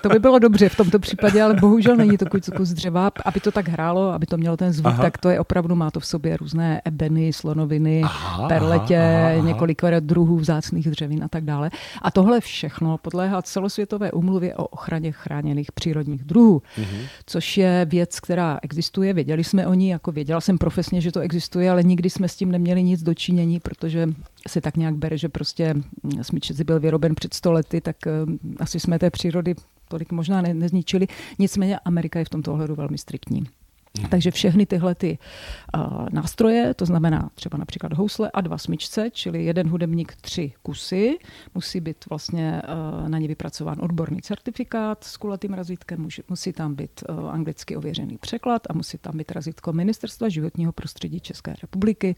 to 0.00 0.08
by 0.08 0.18
bylo 0.18 0.38
dobře 0.38 0.68
v 0.68 0.76
tomto 0.76 0.98
případě, 0.98 1.42
ale 1.42 1.54
bohužel 1.54 1.96
není 1.96 2.18
to 2.18 2.26
kus, 2.26 2.50
kus 2.56 2.68
dřeva. 2.68 3.10
Aby 3.24 3.40
to 3.40 3.52
tak 3.52 3.68
hrálo, 3.68 4.12
aby 4.12 4.26
to 4.26 4.36
mělo 4.36 4.56
ten 4.56 4.72
zvuk, 4.72 4.92
aha. 4.92 5.02
tak 5.02 5.18
to 5.18 5.28
je 5.28 5.40
opravdu, 5.40 5.74
má 5.74 5.90
to 5.90 6.00
v 6.00 6.06
sobě 6.06 6.36
různé 6.36 6.82
ebeny, 6.84 7.32
slonoviny, 7.32 8.02
aha, 8.04 8.48
perletě, 8.48 8.98
aha, 8.98 9.28
aha. 9.28 9.46
několik 9.46 9.82
druhů 10.00 10.36
vzácných 10.36 10.90
dřevin 10.90 11.24
a 11.24 11.28
tak 11.28 11.44
dále. 11.44 11.70
A 12.02 12.10
tohle 12.10 12.40
všechno 12.40 12.98
podléhá 12.98 13.42
celosvětové 13.42 14.12
umluvě 14.12 14.54
o 14.54 14.64
ochraně 14.64 15.12
chráněných 15.12 15.72
přírodních 15.72 16.24
druhů, 16.24 16.62
mhm. 16.78 16.98
což 17.26 17.58
je 17.58 17.86
věc, 17.90 18.20
která 18.20 18.58
existuje. 18.62 19.14
Věděli 19.14 19.44
jsme 19.44 19.66
o 19.66 19.74
ní, 19.74 19.88
jako 19.88 20.12
věděla 20.12 20.40
jsem 20.40 20.58
profesně, 20.58 21.00
že 21.00 21.12
to 21.12 21.20
existuje, 21.20 21.70
ale 21.70 21.82
nikdy 21.82 22.10
jsme 22.10 22.28
s 22.28 22.36
tím 22.36 22.50
neměli 22.50 22.81
nic 22.82 23.02
dočinění, 23.02 23.60
protože 23.60 24.08
se 24.48 24.60
tak 24.60 24.76
nějak 24.76 24.94
bere, 24.94 25.18
že 25.18 25.28
prostě 25.28 25.74
smyčec 26.22 26.62
byl 26.62 26.80
vyroben 26.80 27.14
před 27.14 27.34
sto 27.34 27.52
lety, 27.52 27.80
tak 27.80 28.06
eh, 28.06 28.10
asi 28.58 28.80
jsme 28.80 28.98
té 28.98 29.10
přírody 29.10 29.54
tolik 29.88 30.12
možná 30.12 30.42
ne, 30.42 30.54
nezničili. 30.54 31.06
Nicméně 31.38 31.78
Amerika 31.78 32.18
je 32.18 32.24
v 32.24 32.28
tomto 32.28 32.52
ohledu 32.52 32.74
velmi 32.74 32.98
striktní. 32.98 33.44
Hmm. 33.98 34.08
Takže 34.08 34.30
všechny 34.30 34.66
tyhle 34.66 34.94
ty 34.94 35.18
uh, 35.76 36.08
nástroje, 36.12 36.74
to 36.74 36.86
znamená 36.86 37.30
třeba 37.34 37.58
například 37.58 37.92
housle 37.92 38.30
a 38.34 38.40
dva 38.40 38.58
smyčce, 38.58 39.10
čili 39.10 39.44
jeden 39.44 39.68
hudebník 39.68 40.14
tři 40.20 40.52
kusy, 40.62 41.18
musí 41.54 41.80
být 41.80 41.96
vlastně 42.10 42.62
uh, 43.02 43.08
na 43.08 43.18
ně 43.18 43.28
vypracován 43.28 43.76
odborný 43.80 44.22
certifikát 44.22 45.04
s 45.04 45.16
kulatým 45.16 45.52
razítkem, 45.52 46.00
musí, 46.00 46.22
musí 46.28 46.52
tam 46.52 46.74
být 46.74 47.04
uh, 47.08 47.30
anglicky 47.30 47.76
ověřený 47.76 48.18
překlad 48.18 48.62
a 48.70 48.72
musí 48.72 48.98
tam 48.98 49.16
být 49.16 49.32
razítko 49.32 49.72
Ministerstva 49.72 50.28
životního 50.28 50.72
prostředí 50.72 51.20
České 51.20 51.54
republiky, 51.62 52.16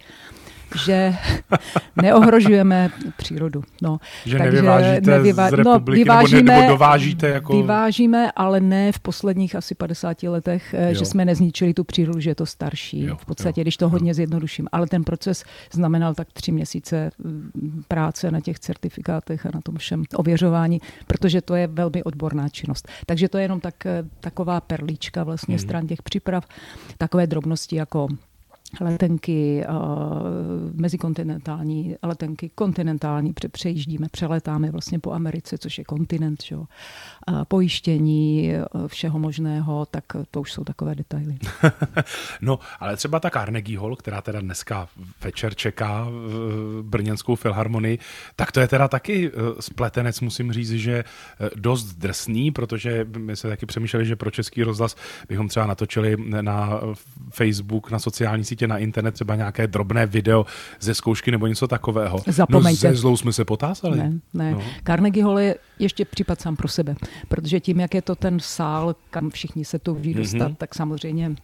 že 0.85 1.15
neohrožujeme 2.03 2.91
přírodu. 3.17 3.63
No, 3.83 3.99
že 4.25 4.39
takže 4.39 4.53
nevyvážíte 4.53 5.11
nevyvá... 5.11 5.49
z 5.49 5.51
no, 5.51 5.57
republiky, 5.57 5.99
no, 5.99 6.05
vyvážíme, 6.05 6.43
nebo, 6.43 6.53
ne, 6.53 6.61
nebo 6.61 6.73
dovážíte 6.73 7.29
jako... 7.29 7.57
Vyvážíme, 7.57 8.33
ale 8.37 8.61
ne 8.61 8.93
v 8.93 9.01
posledních 9.01 9.57
asi 9.57 9.75
50 9.75 10.23
letech, 10.23 10.75
jo. 10.89 10.95
že 10.95 11.05
jsme 11.05 11.25
nezničili 11.25 11.64
naučili 11.65 11.75
tu 11.75 11.85
přírodu, 11.85 12.21
že 12.21 12.31
je 12.31 12.35
to 12.35 12.47
starší. 12.47 13.01
Jo, 13.01 13.17
v 13.17 13.25
podstatě, 13.25 13.61
jo, 13.61 13.65
když 13.65 13.77
to 13.77 13.89
hodně 13.89 14.11
jo. 14.11 14.15
zjednoduším. 14.15 14.69
Ale 14.73 14.87
ten 14.87 15.05
proces 15.05 15.45
znamenal 15.73 16.15
tak 16.15 16.33
tři 16.33 16.53
měsíce 16.53 17.11
mm, 17.19 17.83
práce 17.89 18.31
na 18.31 18.41
těch 18.41 18.59
certifikátech 18.59 19.47
a 19.47 19.51
na 19.55 19.61
tom 19.61 19.77
všem 19.77 20.05
ověřování, 20.15 20.81
protože 21.07 21.41
to 21.41 21.55
je 21.55 21.67
velmi 21.67 22.03
odborná 22.03 22.49
činnost. 22.49 22.89
Takže 23.07 23.29
to 23.29 23.39
je 23.39 23.45
jenom 23.45 23.61
tak, 23.61 23.87
eh, 23.87 24.05
taková 24.21 24.61
perlička 24.61 25.25
vlastně 25.25 25.55
hmm. 25.55 25.65
stran 25.65 25.87
těch 25.87 26.03
příprav. 26.03 26.45
Takové 26.99 27.27
drobnosti 27.27 27.77
jako 27.77 28.09
letenky 28.81 29.65
uh, 29.69 29.77
mezikontinentální, 30.73 31.97
letenky 32.03 32.51
kontinentální, 32.55 33.33
pře- 33.33 33.49
přejíždíme, 33.49 34.07
přeletáme 34.11 34.71
vlastně 34.71 34.99
po 34.99 35.13
Americe, 35.13 35.59
což 35.59 35.79
je 35.79 35.85
kontinent, 35.85 36.43
že? 36.43 36.57
Pojištění 37.49 38.53
uh, 38.75 38.89
všeho 38.89 39.19
možného, 39.19 39.87
tak 39.87 40.05
to 40.31 40.41
už 40.41 40.53
jsou 40.53 40.65
takové 40.65 40.95
detaily. 40.95 41.39
no, 42.41 42.59
ale 42.81 42.97
třeba 42.97 43.21
ta 43.21 43.31
Carnegie 43.31 43.79
Hall, 43.79 43.97
která 43.97 44.23
teda 44.23 44.41
dneska 44.41 44.89
večer 45.25 45.55
čeká 45.55 46.07
v 46.11 46.83
Brněnskou 46.83 47.35
filharmonii, 47.35 47.99
tak 48.37 48.53
to 48.53 48.61
je 48.61 48.69
teda 48.69 48.89
taky 48.89 49.33
spletenec, 49.61 50.21
musím 50.21 50.53
říct, 50.53 50.71
že 50.71 51.05
dost 51.57 51.85
drsný, 51.85 52.51
protože 52.51 53.07
my 53.19 53.37
se 53.37 53.49
taky 53.49 53.67
přemýšleli, 53.67 54.07
že 54.07 54.17
pro 54.17 54.31
Český 54.31 54.63
rozhlas 54.63 54.97
bychom 55.29 55.49
třeba 55.49 55.67
natočili 55.67 56.17
na 56.41 56.81
Facebook, 57.31 57.91
na 57.91 57.99
sociální 57.99 58.45
sítě 58.45 58.64
na 58.67 58.79
internet 58.79 59.13
třeba 59.13 59.35
nějaké 59.35 59.67
drobné 59.67 60.07
video 60.07 60.47
ze 60.81 60.95
zkoušky 60.95 61.31
nebo 61.31 61.47
něco 61.47 61.69
takového. 61.69 62.21
Zapomeňte. 62.27 62.89
No 62.89 62.95
ze 62.95 63.01
zlou 63.01 63.17
jsme 63.17 63.33
se 63.33 63.45
potázali. 63.45 63.99
Ne, 63.99 64.13
ne. 64.35 64.53
No. 64.53 64.63
Carnegie 64.87 65.25
Hall 65.25 65.39
je 65.39 65.57
ještě 65.79 66.05
případ 66.05 66.41
sám 66.41 66.57
pro 66.57 66.69
sebe, 66.69 66.95
protože 67.29 67.61
tím, 67.61 67.81
jak 67.81 67.95
je 67.95 68.03
to 68.03 68.15
ten 68.15 68.41
sál, 68.41 68.97
kam 69.11 69.31
všichni 69.31 69.65
se 69.65 69.79
to 69.79 69.95
ví 69.95 70.15
dostat, 70.15 70.39
mm-hmm. 70.39 70.57
tak 70.57 70.75
samozřejmě 70.75 71.35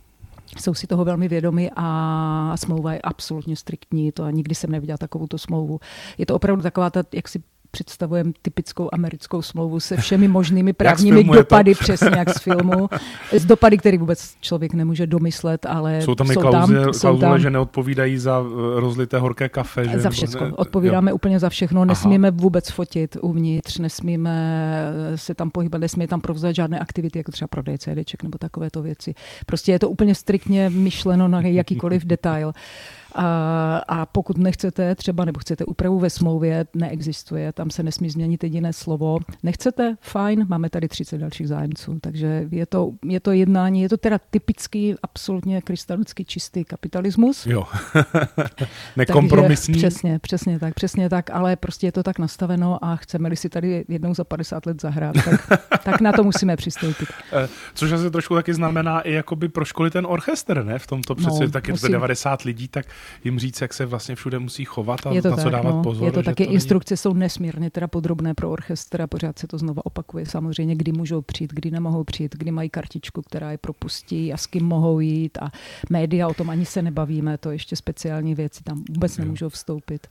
jsou 0.59 0.75
si 0.75 0.87
toho 0.87 1.05
velmi 1.05 1.29
vědomi 1.29 1.71
a 1.77 2.57
smlouva 2.57 2.93
je 2.93 3.01
absolutně 3.01 3.57
striktní. 3.57 4.13
To 4.13 4.25
a 4.25 4.31
nikdy 4.31 4.55
jsem 4.55 4.71
neviděla 4.71 4.99
takovou 4.99 5.27
tu 5.27 5.39
smlouvu. 5.39 5.81
Je 6.19 6.27
to 6.27 6.35
opravdu 6.35 6.63
taková 6.63 6.91
ta, 6.91 7.03
jak 7.15 7.29
si 7.29 7.43
představujeme 7.71 8.33
typickou 8.43 8.89
americkou 8.93 9.43
smlouvu 9.43 9.81
se 9.81 9.97
všemi 9.97 10.29
možnými 10.29 10.73
právními 10.81 11.25
dopady, 11.25 11.75
to? 11.75 11.81
přesně 11.81 12.11
jak 12.17 12.31
z 12.31 12.39
filmu. 12.39 12.89
Z 13.33 13.45
dopady, 13.45 13.79
který 13.79 13.99
vůbec 13.99 14.35
člověk 14.41 14.75
nemůže 14.75 15.07
domyslet, 15.07 15.67
ale 15.67 16.03
jsou 16.03 16.15
tam 16.15 16.31
i 16.31 16.35
klauzule, 16.35 16.87
klauzule 17.01 17.41
že 17.41 17.51
neodpovídají 17.51 18.19
za 18.19 18.41
eh, 18.41 18.81
rozlité 18.81 19.19
horké 19.19 19.49
kafe. 19.49 19.89
Že? 19.89 20.01
Za 20.01 20.11
všechno. 20.11 20.55
Odpovídáme 20.57 21.11
jo. 21.11 21.15
úplně 21.15 21.39
za 21.39 21.49
všechno. 21.49 21.85
Nesmíme 21.85 22.29
Aha. 22.29 22.37
vůbec 22.41 22.71
fotit 22.71 23.17
uvnitř, 23.21 23.79
nesmíme 23.79 24.33
eh, 25.13 25.19
se 25.19 25.35
tam 25.35 25.51
pohybovat, 25.51 25.81
nesmíme 25.81 26.09
tam 26.09 26.21
provozovat 26.21 26.57
žádné 26.57 26.79
aktivity, 26.79 27.19
jako 27.19 27.33
třeba 27.33 27.49
prodej 27.49 27.79
CDček 27.79 28.23
nebo 28.23 28.39
takovéto 28.39 28.83
věci. 28.83 29.15
Prostě 29.47 29.73
je 29.73 29.79
to 29.79 29.91
úplně 29.91 30.15
striktně 30.15 30.71
myšleno 30.71 31.29
na 31.29 31.41
jakýkoliv 31.41 32.05
detail. 32.05 32.53
A, 33.15 33.77
a 33.89 34.07
pokud 34.07 34.39
nechcete 34.39 34.95
třeba, 34.95 35.25
nebo 35.25 35.41
chcete 35.41 35.65
úpravu 35.65 35.99
ve 35.99 36.11
smlouvě, 36.11 36.67
neexistuje, 36.75 37.53
tam 37.53 37.71
se 37.71 37.83
nesmí 37.83 38.11
změnit 38.11 38.45
jediné 38.45 38.73
slovo. 38.73 39.19
Nechcete? 39.43 39.97
Fajn, 40.01 40.47
máme 40.49 40.71
tady 40.71 40.89
30 40.89 41.19
dalších 41.19 41.49
zájemců. 41.49 41.99
Takže 42.01 42.47
je 42.51 42.67
to, 42.67 42.93
je 43.05 43.21
to 43.21 43.33
jednání, 43.33 43.83
je 43.83 43.89
to 43.89 43.97
teda 43.97 44.19
typický, 44.31 44.95
absolutně 45.03 45.63
krystalicky 45.63 46.25
čistý 46.25 46.65
kapitalismus. 46.65 47.47
Jo, 47.47 47.65
nekompromisní. 48.97 49.75
Takže 49.75 49.87
přesně, 49.87 50.19
přesně 50.19 50.59
tak, 50.59 50.75
přesně 50.75 51.09
tak, 51.09 51.31
ale 51.31 51.57
prostě 51.57 51.87
je 51.87 51.93
to 51.93 52.03
tak 52.03 52.19
nastaveno 52.19 52.85
a 52.85 52.97
chceme-li 52.97 53.37
si 53.37 53.49
tady 53.49 53.85
jednou 53.89 54.15
za 54.15 54.25
50 54.25 54.67
let 54.67 54.81
zahrát, 54.81 55.15
tak, 55.25 55.61
tak 55.85 56.01
na 56.01 56.13
to 56.13 56.25
musíme 56.25 56.57
přistoupit. 56.57 57.09
Eh, 57.33 57.49
což 57.75 57.93
asi 57.93 58.11
trošku 58.11 58.35
taky 58.35 58.55
znamená 58.55 59.01
i 59.01 59.13
jakoby 59.13 59.49
pro 59.49 59.65
školy 59.65 59.91
ten 59.91 60.07
orchestr, 60.07 60.65
ne? 60.65 60.79
V 60.79 60.87
tomto 60.87 61.15
přece 61.15 61.45
no, 61.45 61.51
taky 61.51 61.73
musím... 61.73 61.93
90 61.93 62.43
lidí, 62.43 62.69
tak 62.69 62.87
jim 63.25 63.39
říct, 63.39 63.61
jak 63.61 63.75
se 63.75 63.87
vlastně 63.87 64.15
všude 64.15 64.39
musí 64.39 64.65
chovat 64.65 65.07
a 65.07 65.13
je 65.13 65.23
to 65.23 65.31
na 65.31 65.37
tak, 65.37 65.45
co 65.45 65.51
dávat 65.51 65.71
no. 65.71 65.83
pozor. 65.83 66.05
Je 66.07 66.13
to 66.13 66.23
taky, 66.23 66.47
to 66.47 66.53
instrukce 66.53 66.93
není... 66.93 66.99
jsou 66.99 67.13
nesmírně 67.13 67.71
teda 67.71 67.89
podrobné 67.89 68.35
pro 68.35 68.51
orchestr 68.51 69.03
a 69.03 69.07
pořád 69.07 69.39
se 69.39 69.47
to 69.47 69.59
znova 69.59 69.87
opakuje. 69.87 70.27
Samozřejmě, 70.27 70.75
kdy 70.77 70.93
můžou 70.93 71.23
přijít, 71.23 71.53
kdy 71.53 71.71
nemohou 71.71 72.05
přijít, 72.05 72.37
kdy 72.37 72.51
mají 72.51 72.71
kartičku, 72.71 73.23
která 73.23 73.51
je 73.51 73.59
propustí 73.59 74.33
a 74.33 74.37
s 74.37 74.47
kým 74.47 74.65
mohou 74.65 75.01
jít 75.01 75.39
a 75.39 75.51
média 75.91 76.29
o 76.29 76.35
tom 76.35 76.51
ani 76.51 76.67
se 76.67 76.83
nebavíme, 76.83 77.39
to 77.39 77.51
ještě 77.51 77.77
speciální 77.77 78.35
věci 78.35 78.63
tam 78.65 78.85
vůbec 78.91 79.19
nemůžou 79.19 79.49
vstoupit. 79.49 80.07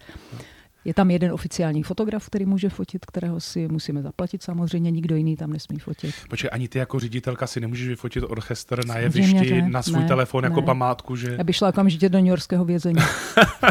Je 0.85 0.93
tam 0.93 1.11
jeden 1.11 1.31
oficiální 1.31 1.83
fotograf, 1.83 2.25
který 2.25 2.45
může 2.45 2.69
fotit, 2.69 3.05
kterého 3.05 3.39
si 3.39 3.67
musíme 3.67 4.01
zaplatit 4.01 4.43
samozřejmě, 4.43 4.91
nikdo 4.91 5.15
jiný 5.15 5.35
tam 5.35 5.53
nesmí 5.53 5.79
fotit. 5.79 6.15
Počkej, 6.29 6.49
ani 6.53 6.67
ty 6.67 6.79
jako 6.79 6.99
ředitelka 6.99 7.47
si 7.47 7.59
nemůžeš 7.59 7.87
vyfotit 7.87 8.23
orchestr 8.23 8.85
na 8.85 8.97
jevišti, 8.97 9.61
na 9.61 9.81
svůj 9.81 10.01
ne, 10.01 10.07
telefon 10.07 10.43
jako 10.43 10.55
ne. 10.55 10.59
jako 10.59 10.65
památku, 10.65 11.15
že... 11.15 11.35
Já 11.37 11.43
bych 11.43 11.55
šla 11.55 11.69
okamžitě 11.69 12.09
do 12.09 12.17
New 12.17 12.27
Yorkského 12.27 12.65
vězení. 12.65 12.99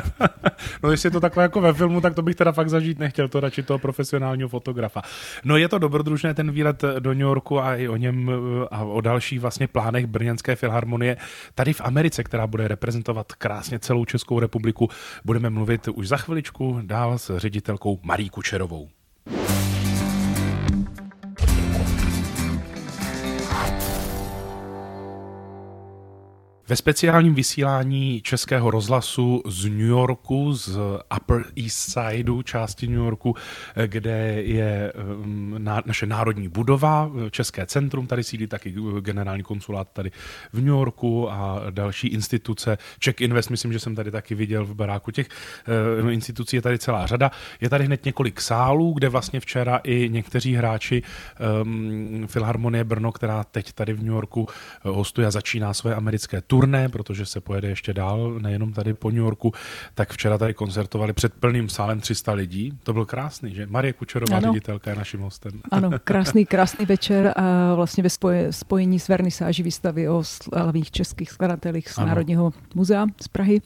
no 0.82 0.90
jestli 0.90 1.06
je 1.06 1.10
to 1.10 1.20
takové 1.20 1.42
jako 1.42 1.60
ve 1.60 1.72
filmu, 1.72 2.00
tak 2.00 2.14
to 2.14 2.22
bych 2.22 2.36
teda 2.36 2.52
fakt 2.52 2.68
zažít 2.68 2.98
nechtěl, 2.98 3.28
to 3.28 3.40
radši 3.40 3.62
toho 3.62 3.78
profesionálního 3.78 4.48
fotografa. 4.48 5.02
No 5.44 5.56
je 5.56 5.68
to 5.68 5.78
dobrodružné 5.78 6.34
ten 6.34 6.50
výlet 6.50 6.84
do 6.98 7.10
New 7.10 7.20
Yorku 7.20 7.60
a 7.60 7.76
i 7.76 7.88
o 7.88 7.96
něm 7.96 8.30
a 8.70 8.84
o 8.84 9.00
dalších 9.00 9.40
vlastně 9.40 9.68
plánech 9.68 10.06
Brněnské 10.06 10.56
filharmonie 10.56 11.16
tady 11.54 11.72
v 11.72 11.80
Americe, 11.80 12.24
která 12.24 12.46
bude 12.46 12.68
reprezentovat 12.68 13.32
krásně 13.32 13.78
celou 13.78 14.04
Českou 14.04 14.40
republiku. 14.40 14.88
Budeme 15.24 15.50
mluvit 15.50 15.88
už 15.88 16.08
za 16.08 16.16
chviličku 16.16 16.80
dál 16.98 17.18
s 17.18 17.38
ředitelkou 17.38 17.98
Marí 18.02 18.30
Kučerovou. 18.30 18.88
Ve 26.68 26.76
speciálním 26.76 27.34
vysílání 27.34 28.20
českého 28.22 28.70
rozhlasu 28.70 29.42
z 29.46 29.64
New 29.64 29.80
Yorku, 29.80 30.52
z 30.52 30.78
Upper 31.16 31.44
East 31.56 31.92
Sideu, 31.92 32.42
části 32.42 32.86
New 32.86 32.96
Yorku, 32.96 33.34
kde 33.86 34.42
je 34.42 34.92
um, 34.92 35.54
naše 35.86 36.06
národní 36.06 36.48
budova, 36.48 37.10
České 37.30 37.66
centrum, 37.66 38.06
tady 38.06 38.24
sídlí 38.24 38.46
taky 38.46 38.74
generální 39.00 39.42
konsulát 39.42 39.88
tady 39.92 40.10
v 40.52 40.56
New 40.58 40.66
Yorku 40.66 41.30
a 41.30 41.62
další 41.70 42.08
instituce. 42.08 42.78
Czech 42.98 43.20
Invest, 43.20 43.50
myslím, 43.50 43.72
že 43.72 43.78
jsem 43.78 43.94
tady 43.94 44.10
taky 44.10 44.34
viděl 44.34 44.64
v 44.64 44.74
baráku 44.74 45.10
těch 45.10 45.28
uh, 46.02 46.12
institucí, 46.12 46.56
je 46.56 46.62
tady 46.62 46.78
celá 46.78 47.06
řada. 47.06 47.30
Je 47.60 47.68
tady 47.68 47.84
hned 47.84 48.04
několik 48.04 48.40
sálů, 48.40 48.92
kde 48.92 49.08
vlastně 49.08 49.40
včera 49.40 49.80
i 49.84 50.08
někteří 50.08 50.54
hráči 50.54 51.02
um, 51.62 52.26
Filharmonie 52.26 52.84
Brno, 52.84 53.12
která 53.12 53.44
teď 53.44 53.72
tady 53.72 53.92
v 53.92 54.02
New 54.02 54.14
Yorku 54.14 54.40
uh, 54.40 54.48
hostuje 54.96 55.26
a 55.26 55.30
začíná 55.30 55.74
své 55.74 55.94
americké 55.94 56.40
tury, 56.40 56.57
turné, 56.60 56.88
protože 56.88 57.26
se 57.26 57.40
pojede 57.40 57.68
ještě 57.68 57.92
dál, 57.94 58.38
nejenom 58.40 58.72
tady 58.72 58.94
po 58.94 59.10
New 59.10 59.18
Yorku, 59.18 59.52
tak 59.94 60.12
včera 60.12 60.38
tady 60.38 60.54
koncertovali 60.54 61.12
před 61.12 61.34
plným 61.34 61.68
sálem 61.68 62.00
300 62.00 62.32
lidí. 62.32 62.78
To 62.82 62.92
byl 62.92 63.04
krásný, 63.04 63.54
že? 63.54 63.66
Marie 63.66 63.92
Kučerová, 63.92 64.36
ano. 64.36 64.52
ředitelka, 64.52 64.90
je 64.90 64.96
naším 64.96 65.20
hostem. 65.20 65.52
Ano, 65.70 65.90
krásný, 66.04 66.46
krásný 66.46 66.86
večer 66.86 67.32
a 67.36 67.74
vlastně 67.74 68.02
ve 68.02 68.08
spojení 68.50 69.00
s 69.00 69.08
vernisáží 69.08 69.62
výstavy 69.62 70.08
o 70.08 70.24
slavných 70.24 70.90
českých 70.90 71.30
skladatelích 71.30 71.88
z 71.88 71.98
ano. 71.98 72.06
Národního 72.06 72.52
muzea 72.74 73.06
z 73.22 73.28
Prahy. 73.28 73.60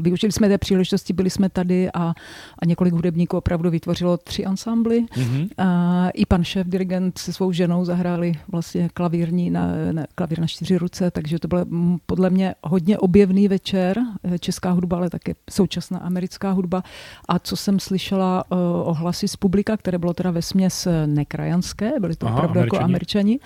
Využili 0.00 0.32
jsme 0.32 0.48
té 0.48 0.58
příležitosti, 0.58 1.12
byli 1.12 1.30
jsme 1.30 1.48
tady 1.48 1.92
a, 1.94 2.14
a 2.58 2.66
několik 2.66 2.94
hudebníků 2.94 3.36
opravdu 3.36 3.70
vytvořilo 3.70 4.16
tři 4.16 4.44
ansambly. 4.44 5.02
Mm-hmm. 5.02 5.48
A 5.58 6.08
I 6.10 6.26
pan 6.26 6.44
šéf, 6.44 6.66
dirigent 6.66 7.18
se 7.18 7.32
svou 7.32 7.52
ženou 7.52 7.84
zahráli 7.84 8.32
vlastně 8.52 8.88
klavírní 8.94 9.50
na, 9.50 9.66
na, 9.92 10.04
klavír 10.14 10.40
na 10.40 10.46
čtyři 10.46 10.76
ruce, 10.76 11.10
takže 11.10 11.38
to 11.38 11.48
byl 11.48 11.66
podle 12.06 12.30
mě 12.30 12.54
hodně 12.62 12.98
objevný 12.98 13.48
večer. 13.48 13.98
Česká 14.40 14.70
hudba, 14.70 14.96
ale 14.96 15.10
také 15.10 15.34
současná 15.50 15.98
americká 15.98 16.50
hudba. 16.50 16.82
A 17.28 17.38
co 17.38 17.56
jsem 17.56 17.80
slyšela 17.80 18.44
uh, 18.50 18.58
ohlasy 18.88 19.28
z 19.28 19.36
publika, 19.36 19.76
které 19.76 19.98
bylo 19.98 20.14
teda 20.14 20.30
ve 20.30 20.42
směs 20.42 20.88
nekrajanské, 21.06 21.92
byli 22.00 22.16
to 22.16 22.26
Aha, 22.26 22.36
opravdu 22.36 22.58
američani. 22.60 22.76
jako 22.76 22.84
američani, 22.84 23.38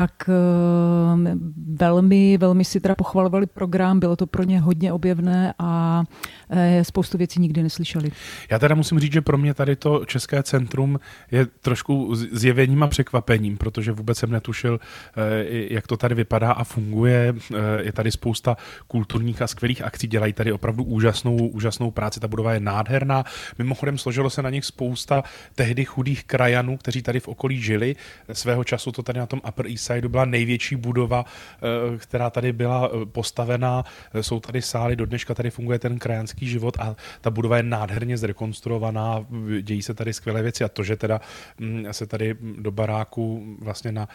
tak 0.00 0.28
uh, 0.28 0.34
velmi, 1.78 2.38
velmi 2.38 2.64
si 2.64 2.80
teda 2.80 2.94
pochvalovali 2.94 3.46
program, 3.46 4.00
bylo 4.00 4.16
to 4.16 4.26
pro 4.26 4.42
ně 4.42 4.60
hodně 4.60 4.92
objevné 4.92 5.54
a 5.58 6.04
e, 6.50 6.84
spoustu 6.84 7.18
věcí 7.18 7.40
nikdy 7.40 7.62
neslyšeli. 7.62 8.12
Já 8.50 8.58
teda 8.58 8.74
musím 8.74 9.00
říct, 9.00 9.12
že 9.12 9.20
pro 9.20 9.38
mě 9.38 9.54
tady 9.54 9.76
to 9.76 10.04
České 10.04 10.42
centrum 10.42 11.00
je 11.30 11.46
trošku 11.46 12.14
zjevením 12.14 12.82
a 12.82 12.86
překvapením, 12.86 13.56
protože 13.56 13.92
vůbec 13.92 14.18
jsem 14.18 14.30
netušil, 14.30 14.80
e, 15.16 15.74
jak 15.74 15.86
to 15.86 15.96
tady 15.96 16.14
vypadá 16.14 16.52
a 16.52 16.64
funguje. 16.64 17.34
E, 17.54 17.82
je 17.82 17.92
tady 17.92 18.10
spousta 18.10 18.56
kulturních 18.86 19.42
a 19.42 19.46
skvělých 19.46 19.82
akcí, 19.82 20.06
dělají 20.06 20.32
tady 20.32 20.52
opravdu 20.52 20.84
úžasnou, 20.84 21.36
úžasnou 21.36 21.90
práci, 21.90 22.20
ta 22.20 22.28
budova 22.28 22.52
je 22.52 22.60
nádherná. 22.60 23.24
Mimochodem 23.58 23.98
složilo 23.98 24.30
se 24.30 24.42
na 24.42 24.50
nich 24.50 24.64
spousta 24.64 25.22
tehdy 25.54 25.84
chudých 25.84 26.24
krajanů, 26.24 26.76
kteří 26.76 27.02
tady 27.02 27.20
v 27.20 27.28
okolí 27.28 27.62
žili. 27.62 27.96
Svého 28.32 28.64
času 28.64 28.92
to 28.92 29.02
tady 29.02 29.18
na 29.18 29.26
tom 29.26 29.40
Upper 29.48 29.66
East 29.66 29.85
Sideu 29.86 30.08
byla 30.08 30.24
největší 30.24 30.76
budova, 30.76 31.24
která 31.98 32.30
tady 32.30 32.52
byla 32.52 32.90
postavená. 33.12 33.84
Jsou 34.20 34.40
tady 34.40 34.62
sály, 34.62 34.96
do 34.96 35.06
dneška 35.06 35.34
tady 35.34 35.50
funguje 35.50 35.78
ten 35.78 35.98
krajanský 35.98 36.48
život 36.48 36.76
a 36.78 36.96
ta 37.20 37.30
budova 37.30 37.56
je 37.56 37.62
nádherně 37.62 38.18
zrekonstruovaná, 38.18 39.26
dějí 39.62 39.82
se 39.82 39.94
tady 39.94 40.12
skvělé 40.12 40.42
věci 40.42 40.64
a 40.64 40.68
to, 40.68 40.82
že 40.82 40.96
teda 40.96 41.20
mm, 41.58 41.86
se 41.90 42.06
tady 42.06 42.36
do 42.40 42.70
baráku 42.70 43.56
vlastně 43.60 43.92
na 43.92 44.08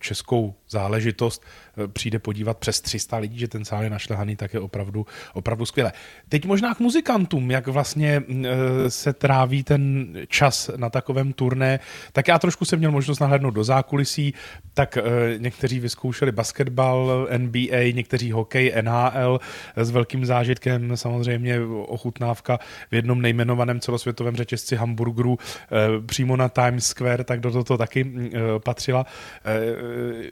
českou 0.00 0.54
záležitost 0.68 1.44
přijde 1.86 2.18
podívat 2.18 2.58
přes 2.58 2.80
300 2.80 3.16
lidí, 3.16 3.38
že 3.38 3.48
ten 3.48 3.64
sál 3.64 3.84
je 3.84 3.90
našlehaný, 3.90 4.36
tak 4.36 4.54
je 4.54 4.60
opravdu, 4.60 5.06
opravdu 5.34 5.66
skvělé. 5.66 5.92
Teď 6.28 6.46
možná 6.46 6.74
k 6.74 6.80
muzikantům, 6.80 7.50
jak 7.50 7.66
vlastně 7.66 8.20
mm, 8.20 8.44
se 8.88 9.12
tráví 9.12 9.62
ten 9.62 10.08
čas 10.28 10.70
na 10.76 10.90
takovém 10.90 11.32
turné, 11.32 11.80
tak 12.12 12.28
já 12.28 12.38
trošku 12.38 12.64
jsem 12.64 12.78
měl 12.78 12.92
možnost 12.92 13.18
nahlédnout 13.18 13.54
do 13.54 13.64
zákulisí, 13.64 14.34
tak 14.74 14.97
někteří 15.38 15.80
vyzkoušeli 15.80 16.32
basketbal, 16.32 17.28
NBA, 17.38 17.92
někteří 17.92 18.32
hokej, 18.32 18.72
NHL 18.80 19.40
s 19.76 19.90
velkým 19.90 20.26
zážitkem 20.26 20.96
samozřejmě 20.96 21.60
ochutnávka 21.86 22.58
v 22.90 22.94
jednom 22.94 23.22
nejmenovaném 23.22 23.80
celosvětovém 23.80 24.36
řetězci 24.36 24.76
hamburgerů 24.76 25.38
eh, 25.38 25.76
přímo 26.06 26.36
na 26.36 26.48
Times 26.48 26.86
Square, 26.86 27.24
tak 27.24 27.40
do 27.40 27.50
toho 27.50 27.64
to 27.64 27.78
taky 27.78 28.12
eh, 28.16 28.38
patřila. 28.58 29.06
Eh, 29.44 30.30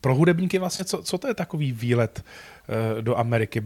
pro 0.00 0.14
hudebníky 0.14 0.58
vlastně, 0.58 0.84
co, 0.84 1.02
co 1.02 1.18
to 1.18 1.28
je 1.28 1.34
takový 1.34 1.72
výlet 1.72 2.24
do 3.00 3.18
Ameriky? 3.18 3.62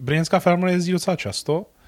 Brněnská 0.00 0.40
filharmonie 0.40 0.76
jezdí 0.76 0.92
docela 0.92 1.16
často, 1.16 1.66
Eh, 1.66 1.79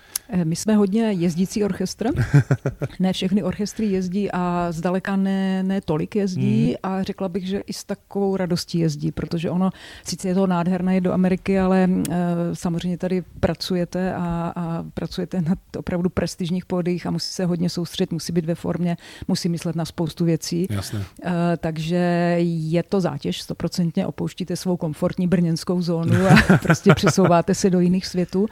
my 0.45 0.57
jsme 0.57 0.77
hodně 0.77 1.13
jezdící 1.13 1.65
orchestr. 1.65 2.07
ne 3.01 3.13
všechny 3.13 3.43
orchestry 3.43 3.87
jezdí 3.87 4.31
a 4.31 4.67
zdaleka 4.71 5.17
ne, 5.17 5.63
ne 5.63 5.81
tolik 5.81 6.17
jezdí 6.17 6.69
mm. 6.69 6.75
a 6.83 7.03
řekla 7.03 7.29
bych, 7.29 7.47
že 7.47 7.61
i 7.61 7.73
s 7.73 7.85
takovou 7.85 8.37
radostí 8.37 8.79
jezdí, 8.79 9.13
protože 9.13 9.51
ono, 9.51 9.71
sice 10.05 10.29
je 10.29 10.35
to 10.35 10.47
nádherné 10.47 11.01
do 11.01 11.13
Ameriky, 11.13 11.59
ale 11.59 11.89
uh, 11.91 12.05
samozřejmě 12.53 12.99
tady 12.99 13.23
pracujete 13.41 14.15
a, 14.15 14.53
a 14.57 14.85
pracujete 14.95 15.41
na 15.41 15.55
opravdu 15.79 16.11
prestižních 16.11 16.67
pódiích 16.67 17.07
a 17.07 17.11
musí 17.11 17.33
se 17.33 17.45
hodně 17.45 17.69
soustředit, 17.69 18.13
musí 18.13 18.33
být 18.33 18.45
ve 18.45 18.55
formě, 18.55 18.97
musí 19.29 19.49
myslet 19.49 19.77
na 19.77 19.85
spoustu 19.85 20.25
věcí. 20.25 20.67
Jasne. 20.71 20.99
Uh, 20.99 21.33
takže 21.59 22.37
je 22.41 22.83
to 22.83 23.01
zátěž, 23.01 23.43
stoprocentně 23.43 24.07
opouštíte 24.07 24.57
svou 24.57 24.77
komfortní 24.77 25.27
brněnskou 25.27 25.83
zónu 25.83 26.17
a 26.27 26.59
prostě 26.63 26.95
přesouváte 26.95 27.55
se 27.55 27.71
do 27.71 27.81
jiných 27.81 28.07
světů. 28.07 28.47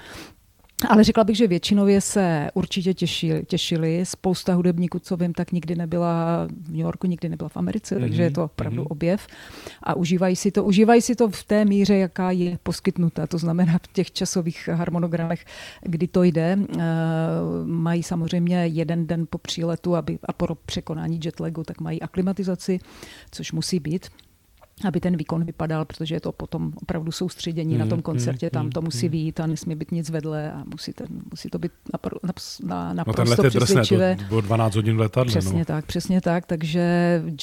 Ale 0.89 1.05
řekla 1.05 1.25
bych, 1.25 1.37
že 1.37 1.47
většinově 1.47 2.01
se 2.01 2.51
určitě 2.55 2.95
těšili. 2.95 3.45
těšili. 3.45 4.07
Spousta 4.07 4.55
hudebníků, 4.55 4.99
co 4.99 5.17
vím, 5.17 5.33
tak 5.33 5.53
nikdy 5.53 5.75
nebyla 5.75 6.47
v 6.63 6.69
New 6.69 6.81
Yorku, 6.81 7.07
nikdy 7.07 7.29
nebyla 7.29 7.49
v 7.49 7.57
Americe, 7.57 7.97
mm-hmm. 7.97 8.01
takže 8.01 8.23
je 8.23 8.31
to 8.31 8.45
opravdu 8.45 8.83
mm-hmm. 8.83 8.93
objev. 8.93 9.27
A 9.83 9.95
užívají 9.95 10.37
si 10.37 10.51
to. 10.51 10.65
Užívají 10.65 11.03
si 11.03 11.15
to 11.15 11.29
v 11.29 11.45
té 11.45 11.65
míře, 11.65 11.97
jaká 11.97 12.31
je 12.31 12.59
poskytnuta. 12.63 13.27
To 13.27 13.39
znamená 13.39 13.79
v 13.79 13.93
těch 13.93 14.13
časových 14.13 14.69
harmonogramech, 14.69 15.45
kdy 15.83 16.09
to 16.09 16.23
jde. 16.23 16.57
Uh, 16.57 16.83
mají 17.65 18.03
samozřejmě 18.03 18.67
jeden 18.67 19.07
den 19.07 19.27
po 19.31 19.39
příletu 19.39 19.97
aby, 19.97 20.19
a 20.25 20.33
po 20.33 20.55
překonání 20.55 21.21
jetlagu, 21.25 21.65
tak 21.65 21.81
mají 21.81 22.03
aklimatizaci, 22.03 22.79
což 23.31 23.53
musí 23.53 23.81
být 23.81 24.07
aby 24.85 25.01
ten 25.01 25.17
výkon 25.17 25.45
vypadal, 25.45 25.85
protože 25.85 26.15
je 26.15 26.21
to 26.21 26.33
potom 26.33 26.73
opravdu 26.83 27.13
soustředění 27.13 27.75
mm, 27.75 27.81
na 27.81 27.87
tom 27.87 27.99
mm, 27.99 28.03
koncertě, 28.03 28.51
tam 28.51 28.65
mm, 28.65 28.73
to 28.73 28.83
musí 28.83 29.07
mm. 29.07 29.13
být 29.13 29.41
a 29.41 29.47
nesmí 29.47 29.75
být 29.75 29.93
nic 29.93 30.11
vedle 30.11 30.53
a 30.53 30.65
musí, 30.73 30.93
ten, 30.93 31.07
musí 31.31 31.49
to 31.49 31.59
být 31.59 31.73
napr, 31.93 32.15
na, 32.23 32.33
na, 32.63 32.93
naprosto 32.93 33.43
no 33.43 33.51
přesvědčivé. 33.51 34.17
To 34.17 34.25
bylo 34.25 34.41
12 34.41 34.75
hodin 34.75 34.99
letadle. 34.99 35.31
Přesně 35.31 35.59
no. 35.59 35.65
tak, 35.65 35.87
přesně 35.87 36.21
tak, 36.21 36.47
takže 36.47 36.83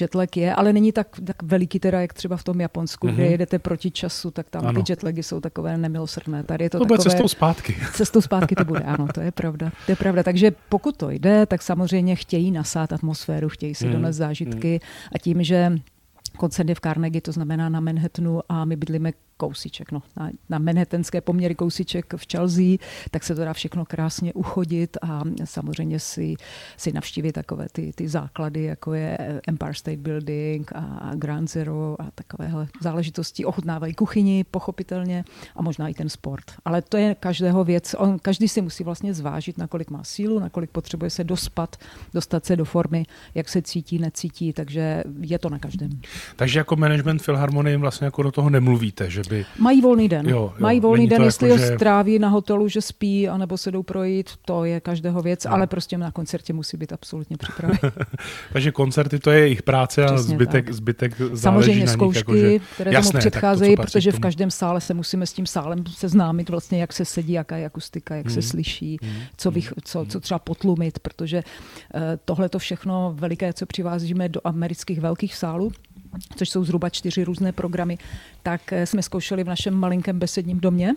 jetlag 0.02 0.38
je, 0.38 0.56
ale 0.56 0.74
není 0.74 0.92
tak, 0.92 1.08
tak 1.26 1.44
veliký 1.44 1.80
teda, 1.80 2.02
jak 2.02 2.14
třeba 2.14 2.38
v 2.38 2.44
tom 2.44 2.62
Japonsku, 2.62 3.08
mm-hmm. 3.08 3.14
kde 3.14 3.26
jedete 3.26 3.60
proti 3.60 3.92
času, 3.92 4.32
tak 4.32 4.50
tam 4.50 4.68
ano. 4.68 4.84
ty 4.84 4.92
jetlagy 4.92 5.24
jsou 5.24 5.40
takové 5.40 5.78
nemilosrdné. 5.78 6.44
Tady 6.44 6.66
je 6.66 6.70
to, 6.70 6.78
to 6.78 6.86
takové, 6.86 7.10
cestou 7.10 7.28
zpátky. 7.28 7.76
Cestou 7.94 8.22
zpátky 8.22 8.56
to 8.56 8.66
bude, 8.66 8.80
ano, 8.80 9.08
to 9.14 9.22
je 9.22 9.32
pravda. 9.32 9.72
To 9.86 9.92
je 9.92 9.96
pravda. 9.96 10.24
Takže 10.24 10.52
pokud 10.70 10.98
to 10.98 11.10
jde, 11.10 11.46
tak 11.46 11.62
samozřejmě 11.62 12.16
chtějí 12.16 12.52
nasát 12.52 12.94
atmosféru, 12.94 13.50
chtějí 13.50 13.76
si 13.76 13.88
mm, 13.88 13.94
donést 13.94 14.18
zážitky 14.18 14.80
mm. 14.84 15.10
a 15.16 15.18
tím, 15.18 15.44
že 15.44 15.72
koncert 16.38 16.70
je 16.70 16.76
v 16.76 16.80
Carnegie, 16.80 17.22
to 17.22 17.32
znamená 17.32 17.70
na 17.70 17.80
Manhattanu 17.80 18.42
a 18.50 18.66
my 18.66 18.76
bydlíme 18.76 19.12
kousíček, 19.38 19.92
no, 19.92 20.04
na, 20.18 20.30
na 20.50 20.60
manhattanské 20.60 21.22
poměry 21.22 21.56
kousíček 21.56 22.14
v 22.14 22.26
Chelsea, 22.32 22.78
tak 23.12 23.24
se 23.24 23.36
to 23.36 23.46
dá 23.46 23.54
všechno 23.54 23.86
krásně 23.86 24.34
uchodit 24.34 24.98
a 25.02 25.22
samozřejmě 25.44 26.00
si, 26.00 26.36
si 26.78 26.94
navštívit 26.94 27.32
takové 27.32 27.68
ty, 27.72 27.92
ty 27.96 28.08
základy, 28.10 28.64
jako 28.64 28.94
je 28.94 29.18
Empire 29.48 29.74
State 29.74 30.00
Building 30.00 30.72
a 30.76 31.12
Grand 31.16 31.50
Zero 31.50 31.96
a 32.00 32.12
takovéhle 32.16 32.68
záležitosti. 32.82 33.46
Ochutnávají 33.46 33.94
kuchyni, 33.94 34.44
pochopitelně, 34.44 35.24
a 35.56 35.62
možná 35.62 35.88
i 35.88 35.94
ten 35.94 36.10
sport. 36.10 36.44
Ale 36.66 36.82
to 36.82 36.98
je 36.98 37.16
každého 37.16 37.64
věc. 37.64 37.96
On, 37.98 38.20
každý 38.20 38.48
si 38.48 38.62
musí 38.62 38.84
vlastně 38.84 39.14
zvážit, 39.14 39.58
nakolik 39.58 39.90
má 39.90 40.04
sílu, 40.04 40.40
nakolik 40.40 40.70
potřebuje 40.70 41.10
se 41.10 41.24
dospat, 41.24 41.76
dostat 42.14 42.46
se 42.46 42.56
do 42.56 42.66
formy, 42.66 43.06
jak 43.36 43.50
se 43.50 43.62
cítí, 43.62 44.00
necítí, 44.00 44.54
takže 44.54 45.04
je 45.20 45.40
to 45.40 45.50
na 45.50 45.60
každém. 45.60 45.90
Takže 46.36 46.60
jako 46.60 46.76
management 46.76 47.22
Filharmonie 47.22 47.78
vlastně 47.78 48.06
jako 48.06 48.24
do 48.24 48.32
toho 48.32 48.50
nemluvíte, 48.50 49.10
že 49.10 49.22
by... 49.30 49.46
Mají 49.60 49.82
volný 49.82 50.10
den. 50.10 50.30
Jo, 50.30 50.38
jo, 50.38 50.54
Mají 50.60 50.80
volný 50.80 51.08
den, 51.08 51.24
jestli 51.24 51.50
jako, 51.50 51.62
ho 51.62 51.68
že... 51.68 51.76
stráví 51.76 52.20
na 52.20 52.30
hotelu, 52.30 52.68
že 52.68 52.82
spí, 52.82 53.30
anebo 53.30 53.58
se 53.58 53.72
jdou 53.72 53.84
projít, 53.84 54.30
to 54.46 54.66
je 54.66 54.80
každého 54.80 55.22
věc, 55.22 55.46
no. 55.46 55.54
ale 55.54 55.68
prostě 55.68 55.98
na 55.98 56.12
koncertě 56.12 56.54
musí 56.54 56.78
být 56.78 56.94
absolutně 56.94 57.38
připraven. 57.38 57.78
Takže 58.54 58.72
koncerty 58.72 59.20
to 59.20 59.32
je 59.32 59.40
jejich 59.40 59.64
práce 59.64 60.06
a 60.06 60.14
Přesně 60.14 60.36
zbytek, 60.36 60.66
tak. 60.66 60.74
zbytek 60.74 61.14
Samozřejmě 61.36 61.86
na 61.86 61.92
zkoušky, 61.92 62.32
nich, 62.32 62.44
jako, 62.44 62.64
že... 62.64 62.74
které 62.74 62.94
Jasné, 62.94 63.12
tomu 63.12 63.20
předcházejí, 63.20 63.76
to, 63.76 63.82
protože 63.82 64.12
v 64.12 64.20
každém 64.20 64.52
sále 64.52 64.82
se 64.82 64.94
musíme 64.94 65.26
s 65.26 65.34
tím 65.34 65.46
sálem 65.46 65.84
seznámit, 65.88 66.50
vlastně 66.50 66.82
jak 66.82 66.94
se 66.94 67.06
sedí, 67.06 67.34
jaká 67.34 67.58
je 67.58 67.66
akustika, 67.66 68.16
jak 68.16 68.26
hmm. 68.26 68.36
se 68.36 68.42
slyší, 68.42 68.98
hmm. 69.04 69.14
co, 69.38 69.52
bych, 69.52 69.74
co, 69.84 70.06
co 70.06 70.20
třeba 70.20 70.40
potlumit, 70.40 71.00
protože 71.00 71.44
uh, 71.96 72.02
tohle 72.26 72.50
to 72.50 72.60
všechno 72.60 73.14
veliké, 73.16 73.54
co 73.54 73.66
přivázíme 73.66 74.30
do 74.30 74.42
amerických 74.44 75.00
velkých 75.00 75.36
sálů, 75.36 75.72
což 76.36 76.50
jsou 76.50 76.64
zhruba 76.64 76.90
čtyři 76.90 77.24
různé 77.24 77.52
programy, 77.52 77.98
tak 78.44 78.74
eh, 78.74 78.86
jsme 78.86 79.02
zkoušeli 79.02 79.44
v 79.44 79.48
našem 79.48 79.74
malinkém 79.74 80.20
besedním 80.20 80.60
domě, 80.60 80.94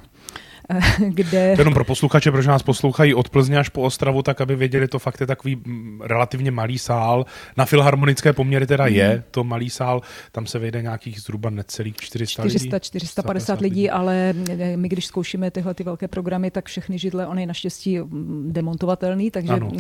eh, 0.69 0.81
kde... 1.09 1.55
Jenom 1.59 1.75
pro 1.75 1.85
posluchače, 1.85 2.31
protože 2.31 2.49
nás 2.49 2.63
poslouchají 2.63 3.15
od 3.15 3.29
Plzně 3.29 3.59
až 3.59 3.69
po 3.69 3.83
Ostravu, 3.83 4.23
tak 4.23 4.41
aby 4.41 4.57
věděli, 4.57 4.89
to 4.89 4.99
fakt 4.99 5.21
je 5.21 5.27
takový 5.27 5.57
mm, 5.57 6.01
relativně 6.05 6.51
malý 6.51 6.79
sál. 6.79 7.27
Na 7.57 7.65
filharmonické 7.65 8.33
poměry 8.33 8.67
teda 8.67 8.85
mm. 8.85 8.95
je 8.95 9.23
to 9.31 9.45
malý 9.45 9.71
sál, 9.71 10.01
tam 10.33 10.47
se 10.47 10.59
vejde 10.59 10.83
nějakých 10.83 11.21
zhruba 11.21 11.51
necelých 11.51 11.97
400 11.97 12.43
400, 12.43 12.77
lidí. 12.77 12.81
450 12.81 13.61
lidí, 13.61 13.75
lidí, 13.75 13.91
ale 13.91 14.35
eh, 14.49 14.77
my 14.77 14.89
když 14.89 15.07
zkoušíme 15.07 15.51
tyhle 15.51 15.75
ty 15.75 15.83
velké 15.85 16.09
programy, 16.09 16.51
tak 16.51 16.67
všechny 16.67 16.99
židle, 16.99 17.27
on 17.27 17.39
je 17.39 17.47
naštěstí 17.47 17.99
mm, 17.99 18.53
demontovatelný, 18.53 19.31
takže 19.31 19.53
ano. 19.53 19.73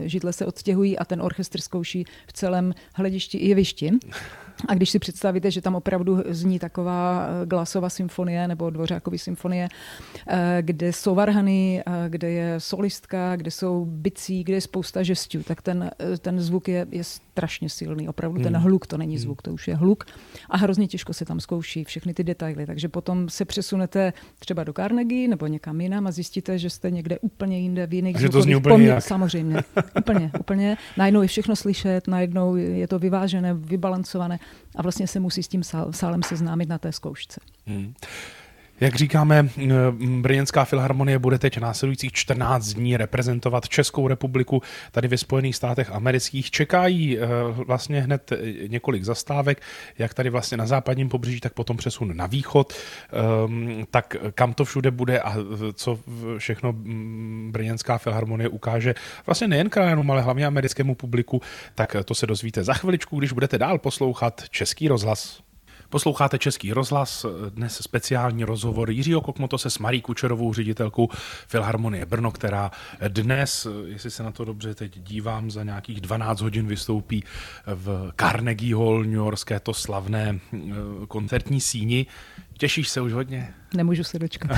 židle 0.00 0.32
se 0.32 0.46
odstěhují 0.46 0.98
a 0.98 1.04
ten 1.04 1.22
orchestr 1.22 1.60
zkouší 1.60 2.04
v 2.26 2.32
celém 2.32 2.74
hledišti 2.94 3.38
i 3.38 3.48
jevišti. 3.48 3.90
A 4.68 4.74
když 4.74 4.90
si 4.90 4.98
představíte, 4.98 5.50
že 5.50 5.60
tam 5.60 5.74
opravdu 5.74 6.22
zní 6.28 6.58
taková 6.58 7.26
eh, 7.26 7.46
Glasová 7.46 7.88
symfonie 7.88 8.48
nebo 8.48 8.70
Dvořákový 8.70 9.18
symfonie, 9.18 9.68
eh, 9.68 9.97
kde 10.60 10.92
jsou 10.92 11.14
varhany, 11.14 11.82
eh, 11.86 12.04
kde 12.08 12.30
je 12.30 12.60
solistka, 12.60 13.36
kde 13.36 13.50
jsou 13.50 13.84
bicí, 13.84 14.44
kde 14.44 14.56
je 14.56 14.60
spousta 14.60 15.02
žestů, 15.02 15.42
tak 15.42 15.62
ten, 15.62 15.90
ten 16.20 16.40
zvuk 16.40 16.68
je, 16.68 16.86
je 16.90 17.04
strašně 17.04 17.68
silný. 17.68 18.08
Opravdu 18.08 18.42
ten 18.42 18.54
hmm. 18.54 18.62
hluk, 18.62 18.86
to 18.86 18.98
není 18.98 19.14
hmm. 19.14 19.22
zvuk, 19.22 19.42
to 19.42 19.52
už 19.52 19.68
je 19.68 19.76
hluk. 19.76 20.04
A 20.50 20.56
hrozně 20.56 20.86
těžko 20.86 21.12
se 21.12 21.24
tam 21.24 21.40
zkouší 21.40 21.84
všechny 21.84 22.14
ty 22.14 22.24
detaily. 22.24 22.66
Takže 22.66 22.88
potom 22.88 23.28
se 23.28 23.44
přesunete 23.44 24.12
třeba 24.38 24.64
do 24.64 24.72
Carnegie 24.72 25.28
nebo 25.28 25.46
někam 25.46 25.80
jinam 25.80 26.06
a 26.06 26.10
zjistíte, 26.10 26.58
že 26.58 26.70
jste 26.70 26.90
někde 26.90 27.18
úplně 27.18 27.58
jinde 27.58 27.86
v 27.86 27.94
jiných 27.94 28.18
že 28.18 28.28
to 28.28 28.42
zní 28.42 28.56
úplně 28.56 28.74
poměr, 28.74 29.00
Samozřejmě, 29.08 29.62
úplně, 29.98 30.30
úplně. 30.40 30.76
Najednou 30.96 31.22
je 31.22 31.28
všechno 31.28 31.56
slyšet, 31.56 32.08
najednou 32.08 32.56
je 32.56 32.88
to 32.88 32.98
vyvážené, 32.98 33.54
vybalancované 33.54 34.38
a 34.76 34.82
vlastně 34.82 35.06
se 35.06 35.20
musí 35.20 35.42
s 35.42 35.48
tím 35.48 35.62
sálem 35.90 36.22
seznámit 36.22 36.68
na 36.68 36.78
té 36.78 36.92
zkoušce. 36.92 37.40
Hmm. 37.66 37.94
Jak 38.80 38.94
říkáme, 38.94 39.48
eh, 39.58 39.68
Brněnská 40.20 40.64
filharmonie 40.64 41.18
bude 41.18 41.38
teď 41.38 41.58
následujících 41.58 42.12
14 42.12 42.66
dní 42.66 42.96
reprezentovat 42.96 43.68
Českou 43.68 44.08
republiku 44.08 44.62
tady 44.92 45.08
ve 45.08 45.18
Spojených 45.18 45.56
státech 45.56 45.90
amerických. 45.90 46.50
Čekají 46.50 47.18
eh, 47.18 47.26
vlastně 47.66 48.00
hned 48.00 48.32
eh, 48.32 48.68
několik 48.68 49.04
zastávek, 49.04 49.62
jak 49.98 50.14
tady 50.14 50.30
vlastně 50.30 50.56
na 50.56 50.66
západním 50.66 51.08
pobřeží, 51.08 51.40
tak 51.40 51.52
potom 51.52 51.76
přesun 51.76 52.16
na 52.16 52.26
východ. 52.26 52.72
Ehm, 53.12 53.86
tak 53.90 54.16
kam 54.34 54.54
to 54.54 54.64
všude 54.64 54.90
bude 54.90 55.20
a 55.20 55.36
co 55.74 55.98
všechno 56.38 56.74
Brněnská 57.50 57.98
filharmonie 57.98 58.48
ukáže 58.48 58.94
vlastně 59.26 59.48
nejen 59.48 59.70
krajanům, 59.70 60.10
ale 60.10 60.22
hlavně 60.22 60.46
americkému 60.46 60.94
publiku, 60.94 61.42
tak 61.74 61.96
to 62.04 62.14
se 62.14 62.26
dozvíte 62.26 62.64
za 62.64 62.74
chviličku, 62.74 63.18
když 63.18 63.32
budete 63.32 63.58
dál 63.58 63.78
poslouchat 63.78 64.42
Český 64.50 64.88
rozhlas. 64.88 65.47
Posloucháte 65.90 66.38
Český 66.38 66.72
rozhlas, 66.72 67.26
dnes 67.48 67.78
speciální 67.82 68.44
rozhovor 68.44 68.90
Jiřího 68.90 69.20
Kokmotose 69.20 69.70
s 69.70 69.78
Marí 69.78 70.00
Kučerovou, 70.00 70.54
ředitelkou 70.54 71.08
Filharmonie 71.46 72.06
Brno, 72.06 72.30
která 72.30 72.70
dnes, 73.08 73.66
jestli 73.86 74.10
se 74.10 74.22
na 74.22 74.32
to 74.32 74.44
dobře 74.44 74.74
teď 74.74 74.98
dívám, 74.98 75.50
za 75.50 75.64
nějakých 75.64 76.00
12 76.00 76.40
hodin 76.40 76.66
vystoupí 76.66 77.24
v 77.66 78.12
Carnegie 78.20 78.76
Hall, 78.76 79.02
New 79.02 79.12
Yorkské 79.12 79.60
to 79.60 79.74
slavné 79.74 80.38
eh, 80.52 80.58
koncertní 81.08 81.60
síni. 81.60 82.06
Těšíš 82.58 82.88
se 82.88 83.00
už 83.00 83.12
hodně? 83.12 83.54
Nemůžu 83.74 84.04
se 84.04 84.18
dočkat. 84.18 84.50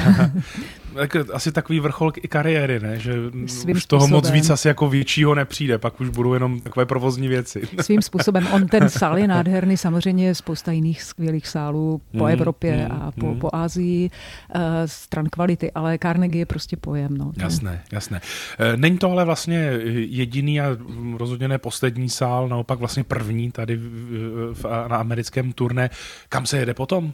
tak, 0.94 1.16
asi 1.32 1.52
takový 1.52 1.80
vrchol 1.80 2.12
i 2.16 2.28
kariéry, 2.28 2.80
ne? 2.80 2.98
Že 2.98 3.12
Svým 3.46 3.76
už 3.76 3.86
toho 3.86 4.00
způsobem. 4.00 4.10
moc 4.10 4.30
víc 4.30 4.50
asi 4.50 4.68
jako 4.68 4.88
většího 4.88 5.34
nepřijde, 5.34 5.78
pak 5.78 6.00
už 6.00 6.08
budou 6.08 6.34
jenom 6.34 6.60
takové 6.60 6.86
provozní 6.86 7.28
věci. 7.28 7.62
Svým 7.80 8.02
způsobem. 8.02 8.46
On 8.52 8.66
ten 8.66 8.88
sál 8.88 9.18
je 9.18 9.28
nádherný, 9.28 9.76
samozřejmě 9.76 10.26
je 10.26 10.34
spousta 10.34 10.72
jiných 10.72 11.02
skvělých 11.02 11.46
sálů 11.46 12.00
po 12.18 12.24
mm, 12.24 12.30
Evropě 12.30 12.76
mm, 12.76 12.92
a 12.92 13.12
po, 13.12 13.26
mm. 13.26 13.38
po 13.38 13.50
Ázii 13.52 14.10
uh, 14.54 14.62
stran 14.86 15.26
kvality, 15.26 15.72
ale 15.72 15.98
Carnegie 16.02 16.42
je 16.42 16.46
prostě 16.46 16.76
pojem. 16.76 17.16
No. 17.16 17.32
Jasné, 17.36 17.82
jasné. 17.92 18.20
Eh, 18.58 18.76
není 18.76 18.98
to 18.98 19.10
ale 19.10 19.24
vlastně 19.24 19.58
jediný 19.94 20.60
a 20.60 20.76
rozhodně 21.16 21.48
ne 21.48 21.58
poslední 21.58 22.08
sál, 22.08 22.48
naopak 22.48 22.78
vlastně 22.78 23.04
první 23.04 23.50
tady 23.50 23.76
v, 23.76 24.54
v, 24.54 24.64
na 24.88 24.96
americkém 24.96 25.52
turné. 25.52 25.90
Kam 26.28 26.46
se 26.46 26.58
jede 26.58 26.74
potom? 26.74 27.12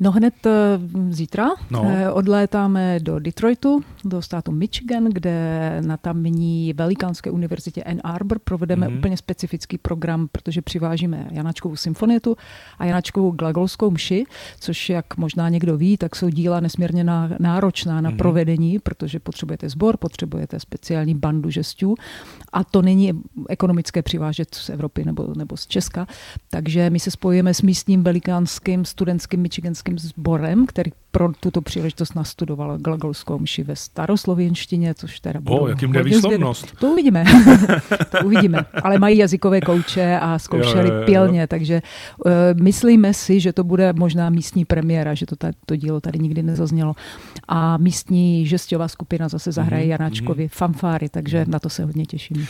No 0.00 0.10
hned 0.10 0.34
eh, 0.46 0.50
zítra 1.10 1.48
no. 1.70 1.84
Eh, 1.86 2.10
odlétáme 2.10 3.00
do 3.00 3.18
Detroitu, 3.18 3.82
do 4.04 4.22
státu 4.22 4.52
Michigan, 4.52 5.04
kde 5.04 5.78
na 5.86 5.96
tamní 5.96 6.72
velikánské 6.72 7.30
univerzitě 7.30 7.82
Ann 7.82 8.00
Arbor 8.04 8.38
provedeme 8.38 8.86
mm-hmm. 8.86 8.98
úplně 8.98 9.16
specifický 9.16 9.78
program, 9.78 10.28
protože 10.32 10.62
přivážíme 10.62 11.28
Janačkovou 11.30 11.76
symfonietu 11.76 12.36
a 12.78 12.84
Janačkovou 12.84 13.30
glagolskou 13.30 13.90
mši, 13.90 14.24
což 14.60 14.90
jak 14.90 15.16
možná 15.16 15.48
někdo 15.48 15.76
ví, 15.76 15.96
tak 15.96 16.16
jsou 16.16 16.28
díla 16.28 16.60
nesmírně 16.60 17.04
náročná 17.38 18.00
na 18.00 18.10
mm-hmm. 18.10 18.16
provedení, 18.16 18.78
protože 18.78 19.20
potřebujete 19.20 19.68
sbor, 19.68 19.96
potřebujete 19.96 20.60
speciální 20.60 21.14
bandu 21.14 21.50
žestů 21.50 21.94
a 22.52 22.64
to 22.64 22.82
není 22.82 23.12
ekonomické 23.48 24.02
přivážet 24.02 24.54
z 24.54 24.70
Evropy 24.70 25.04
nebo, 25.04 25.32
nebo 25.36 25.56
z 25.56 25.66
Česka. 25.66 26.06
Takže 26.50 26.90
my 26.90 27.00
se 27.00 27.10
spojíme 27.10 27.54
s 27.54 27.62
místním 27.62 28.02
velikánským 28.02 28.84
studentským 28.84 29.40
michiganským 29.40 29.85
sborem, 29.98 30.66
který 30.66 30.90
pro 31.16 31.32
tuto 31.40 31.62
příležitost 31.62 32.14
nastudoval 32.14 32.78
glagolskou 32.78 33.38
mši 33.38 33.62
ve 33.62 33.76
staroslověnštině, 33.76 34.94
což 34.94 35.20
teda 35.20 35.40
bylo 35.40 35.60
O, 35.60 35.68
jakým 35.68 35.92
jde 35.92 36.02
výslovnost? 36.02 36.78
To 36.78 36.86
uvidíme. 36.86 37.24
to 38.10 38.26
uvidíme. 38.26 38.64
Ale 38.82 38.98
mají 38.98 39.18
jazykové 39.18 39.60
kouče 39.60 40.18
a 40.20 40.38
zkoušeli 40.38 40.88
jo, 40.88 40.94
jo, 40.94 41.00
jo. 41.00 41.06
pilně, 41.06 41.46
takže 41.46 41.82
uh, 42.24 42.32
myslíme 42.62 43.14
si, 43.14 43.40
že 43.40 43.52
to 43.52 43.64
bude 43.64 43.92
možná 43.92 44.30
místní 44.30 44.64
premiéra, 44.64 45.14
že 45.14 45.26
to, 45.26 45.36
ta, 45.36 45.48
to 45.66 45.76
dílo 45.76 46.00
tady 46.00 46.18
nikdy 46.18 46.42
nezaznělo. 46.42 46.94
A 47.48 47.76
místní 47.76 48.46
žestová 48.46 48.88
skupina 48.88 49.28
zase 49.28 49.52
zahraje 49.52 49.84
mm-hmm. 49.84 49.90
Janáčkovi 49.90 50.46
mm-hmm. 50.46 50.56
fanfáry, 50.56 51.08
takže 51.08 51.44
na 51.48 51.58
to 51.58 51.70
se 51.70 51.84
hodně 51.84 52.06
těším. 52.06 52.46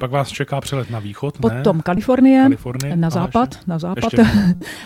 Pak 0.00 0.10
vás 0.10 0.28
čeká 0.28 0.60
přelet 0.60 0.90
na 0.90 0.98
východ, 0.98 1.40
ne? 1.40 1.50
Potom 1.50 1.80
Kalifornie, 1.80 2.42
Kalifornie 2.42 2.96
na 2.96 3.10
západ, 3.10 3.48
ještě, 3.54 3.70
na 3.70 3.78
západ. 3.78 4.12
Ještě, 4.12 4.26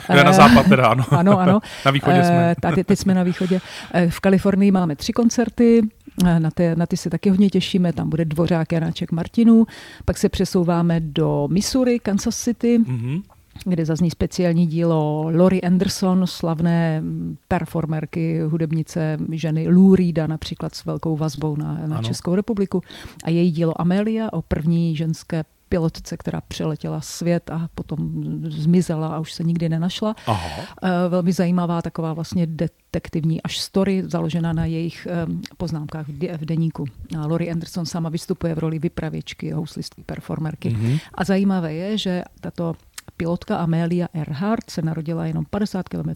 na 0.25 0.33
západ 0.33 0.67
teda, 0.69 0.87
ano. 0.87 1.05
ano, 1.11 1.39
ano. 1.39 1.61
na 1.87 1.91
východě 1.91 2.25
jsme. 2.25 2.51
Eh, 2.51 2.55
tady 2.61 2.85
teď 2.85 2.99
jsme 2.99 3.15
na 3.15 3.23
východě. 3.23 3.61
Eh, 3.95 4.11
v 4.11 4.21
Kalifornii 4.21 4.71
máme 4.71 4.97
tři 4.97 5.13
koncerty, 5.13 5.83
eh, 6.27 6.41
na 6.41 6.51
ty, 6.51 6.77
na 6.77 6.87
ty 6.87 6.97
se 6.97 7.11
taky 7.11 7.31
hodně 7.31 7.51
těšíme, 7.51 7.93
tam 7.93 8.11
bude 8.11 8.25
Dvořák 8.25 8.73
Janáček 8.73 9.13
Martinů, 9.13 9.67
pak 10.05 10.19
se 10.19 10.29
přesouváme 10.29 11.01
do 11.01 11.49
Missouri, 11.51 11.99
Kansas 11.99 12.37
City, 12.37 12.79
mm-hmm 12.79 13.23
kde 13.65 13.87
zazní 13.87 14.11
speciální 14.11 14.67
dílo 14.67 15.31
Lori 15.35 15.63
Anderson, 15.63 16.27
slavné 16.27 17.03
performerky, 17.49 18.41
hudebnice 18.41 19.19
ženy 19.33 19.69
Lou 19.69 19.95
Reeda, 19.95 20.27
například 20.27 20.75
s 20.75 20.85
velkou 20.85 21.17
vazbou 21.17 21.57
na, 21.57 21.81
na 21.87 22.03
Českou 22.03 22.35
republiku. 22.35 22.83
A 23.25 23.31
její 23.31 23.51
dílo 23.51 23.81
Amelia 23.81 24.33
o 24.33 24.43
první 24.43 24.97
ženské 24.97 25.45
pilotce, 25.69 26.17
která 26.17 26.41
přeletěla 26.41 27.01
svět 27.01 27.51
a 27.51 27.69
potom 27.75 28.11
zmizela 28.49 29.09
a 29.09 29.19
už 29.19 29.33
se 29.33 29.45
nikdy 29.45 29.69
nenašla. 29.69 30.15
Aha. 30.27 30.49
Eh, 30.83 31.09
velmi 31.09 31.33
zajímavá 31.33 31.83
taková 31.83 32.13
vlastně 32.13 32.47
detektivní 32.47 33.43
až 33.43 33.59
story, 33.59 34.03
založená 34.07 34.53
na 34.53 34.65
jejich 34.65 35.09
poznámkách 35.57 36.09
v 36.09 36.45
deníku. 36.45 36.85
Lori 37.27 37.51
Anderson 37.51 37.87
sama 37.87 38.09
vystupuje 38.09 38.55
v 38.55 38.59
roli 38.59 38.79
vypravěčky, 38.79 39.51
houslistky, 39.51 40.03
performerky. 40.03 40.71
Mm-hmm. 40.71 41.01
A 41.15 41.25
zajímavé 41.25 41.75
je, 41.75 41.99
že 41.99 42.23
tato 42.41 42.75
pilotka 43.17 43.57
Amelia 43.57 44.09
Earhart 44.13 44.71
se 44.71 44.83
narodila 44.83 45.27
jenom 45.27 45.45
50 45.45 45.89
km 45.89 46.11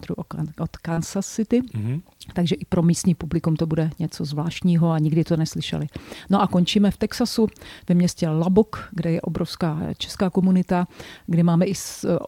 od 0.59 0.77
Kansas 0.77 1.27
City, 1.27 1.61
mm-hmm. 1.61 2.01
Takže 2.33 2.55
i 2.55 2.65
pro 2.65 2.81
místní 2.81 3.15
publikum 3.15 3.55
to 3.55 3.65
bude 3.65 3.89
něco 3.99 4.25
zvláštního 4.25 4.91
a 4.91 4.99
nikdy 4.99 5.23
to 5.23 5.37
neslyšeli. 5.37 5.87
No 6.29 6.41
a 6.41 6.47
končíme 6.47 6.91
v 6.91 6.97
Texasu, 6.97 7.47
ve 7.89 7.95
městě 7.95 8.29
Lubbock, 8.29 8.77
kde 8.91 9.11
je 9.11 9.21
obrovská 9.21 9.79
česká 9.97 10.29
komunita, 10.29 10.87
kde 11.27 11.43
máme 11.43 11.65
i 11.65 11.73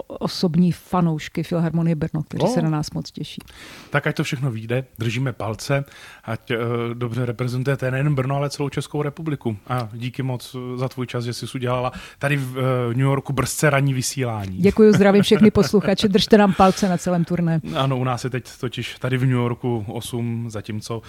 osobní 0.07 0.71
fanoušky 0.71 1.43
Filharmonie 1.43 1.95
Brno, 1.95 2.23
kteří 2.23 2.43
oh. 2.43 2.53
se 2.53 2.61
na 2.61 2.69
nás 2.69 2.91
moc 2.91 3.11
těší. 3.11 3.41
Tak 3.89 4.07
ať 4.07 4.15
to 4.15 4.23
všechno 4.23 4.51
vyjde, 4.51 4.85
držíme 4.99 5.33
palce, 5.33 5.85
ať 6.23 6.51
uh, 6.51 6.57
dobře 6.93 7.25
reprezentujete 7.25 7.91
nejen 7.91 8.15
Brno, 8.15 8.35
ale 8.35 8.49
celou 8.49 8.69
Českou 8.69 9.01
republiku. 9.01 9.57
A 9.67 9.89
díky 9.93 10.23
moc 10.23 10.55
za 10.75 10.89
tvůj 10.89 11.07
čas, 11.07 11.23
že 11.23 11.33
jsi 11.33 11.45
udělala 11.55 11.91
tady 12.19 12.37
v 12.37 12.51
uh, 12.51 12.63
New 12.87 12.99
Yorku 12.99 13.33
brzce 13.33 13.69
ranní 13.69 13.93
vysílání. 13.93 14.57
Děkuji, 14.57 14.93
zdravím 14.93 15.23
všechny 15.23 15.51
posluchače, 15.51 16.07
držte 16.07 16.37
nám 16.37 16.53
palce 16.53 16.89
na 16.89 16.97
celém 16.97 17.25
turné. 17.25 17.61
Ano, 17.75 17.97
u 17.97 18.03
nás 18.03 18.23
je 18.23 18.29
teď 18.29 18.43
totiž 18.59 18.95
tady 18.99 19.17
v 19.17 19.21
New 19.21 19.31
Yorku 19.31 19.82
8, 19.87 20.49
zatímco 20.49 20.97
uh, 20.97 21.03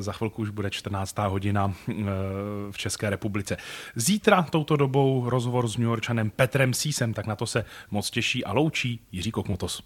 za 0.00 0.12
chvilku 0.12 0.42
už 0.42 0.50
bude 0.50 0.70
14. 0.70 1.18
hodina 1.18 1.66
uh, 1.66 1.74
v 2.70 2.78
České 2.78 3.10
republice. 3.10 3.56
Zítra 3.94 4.42
touto 4.42 4.76
dobou 4.76 5.30
rozhovor 5.30 5.68
s 5.68 5.76
New 5.76 5.88
Yorkčanem 5.88 6.30
Petrem 6.30 6.74
Sísem, 6.74 7.14
tak 7.14 7.26
na 7.26 7.36
to 7.36 7.46
se 7.46 7.64
moc 7.90 8.10
těší 8.10 8.44
a 8.44 8.52
loučí 8.52 9.00
Jiří 9.12 9.30
Kokmotos. 9.30 9.82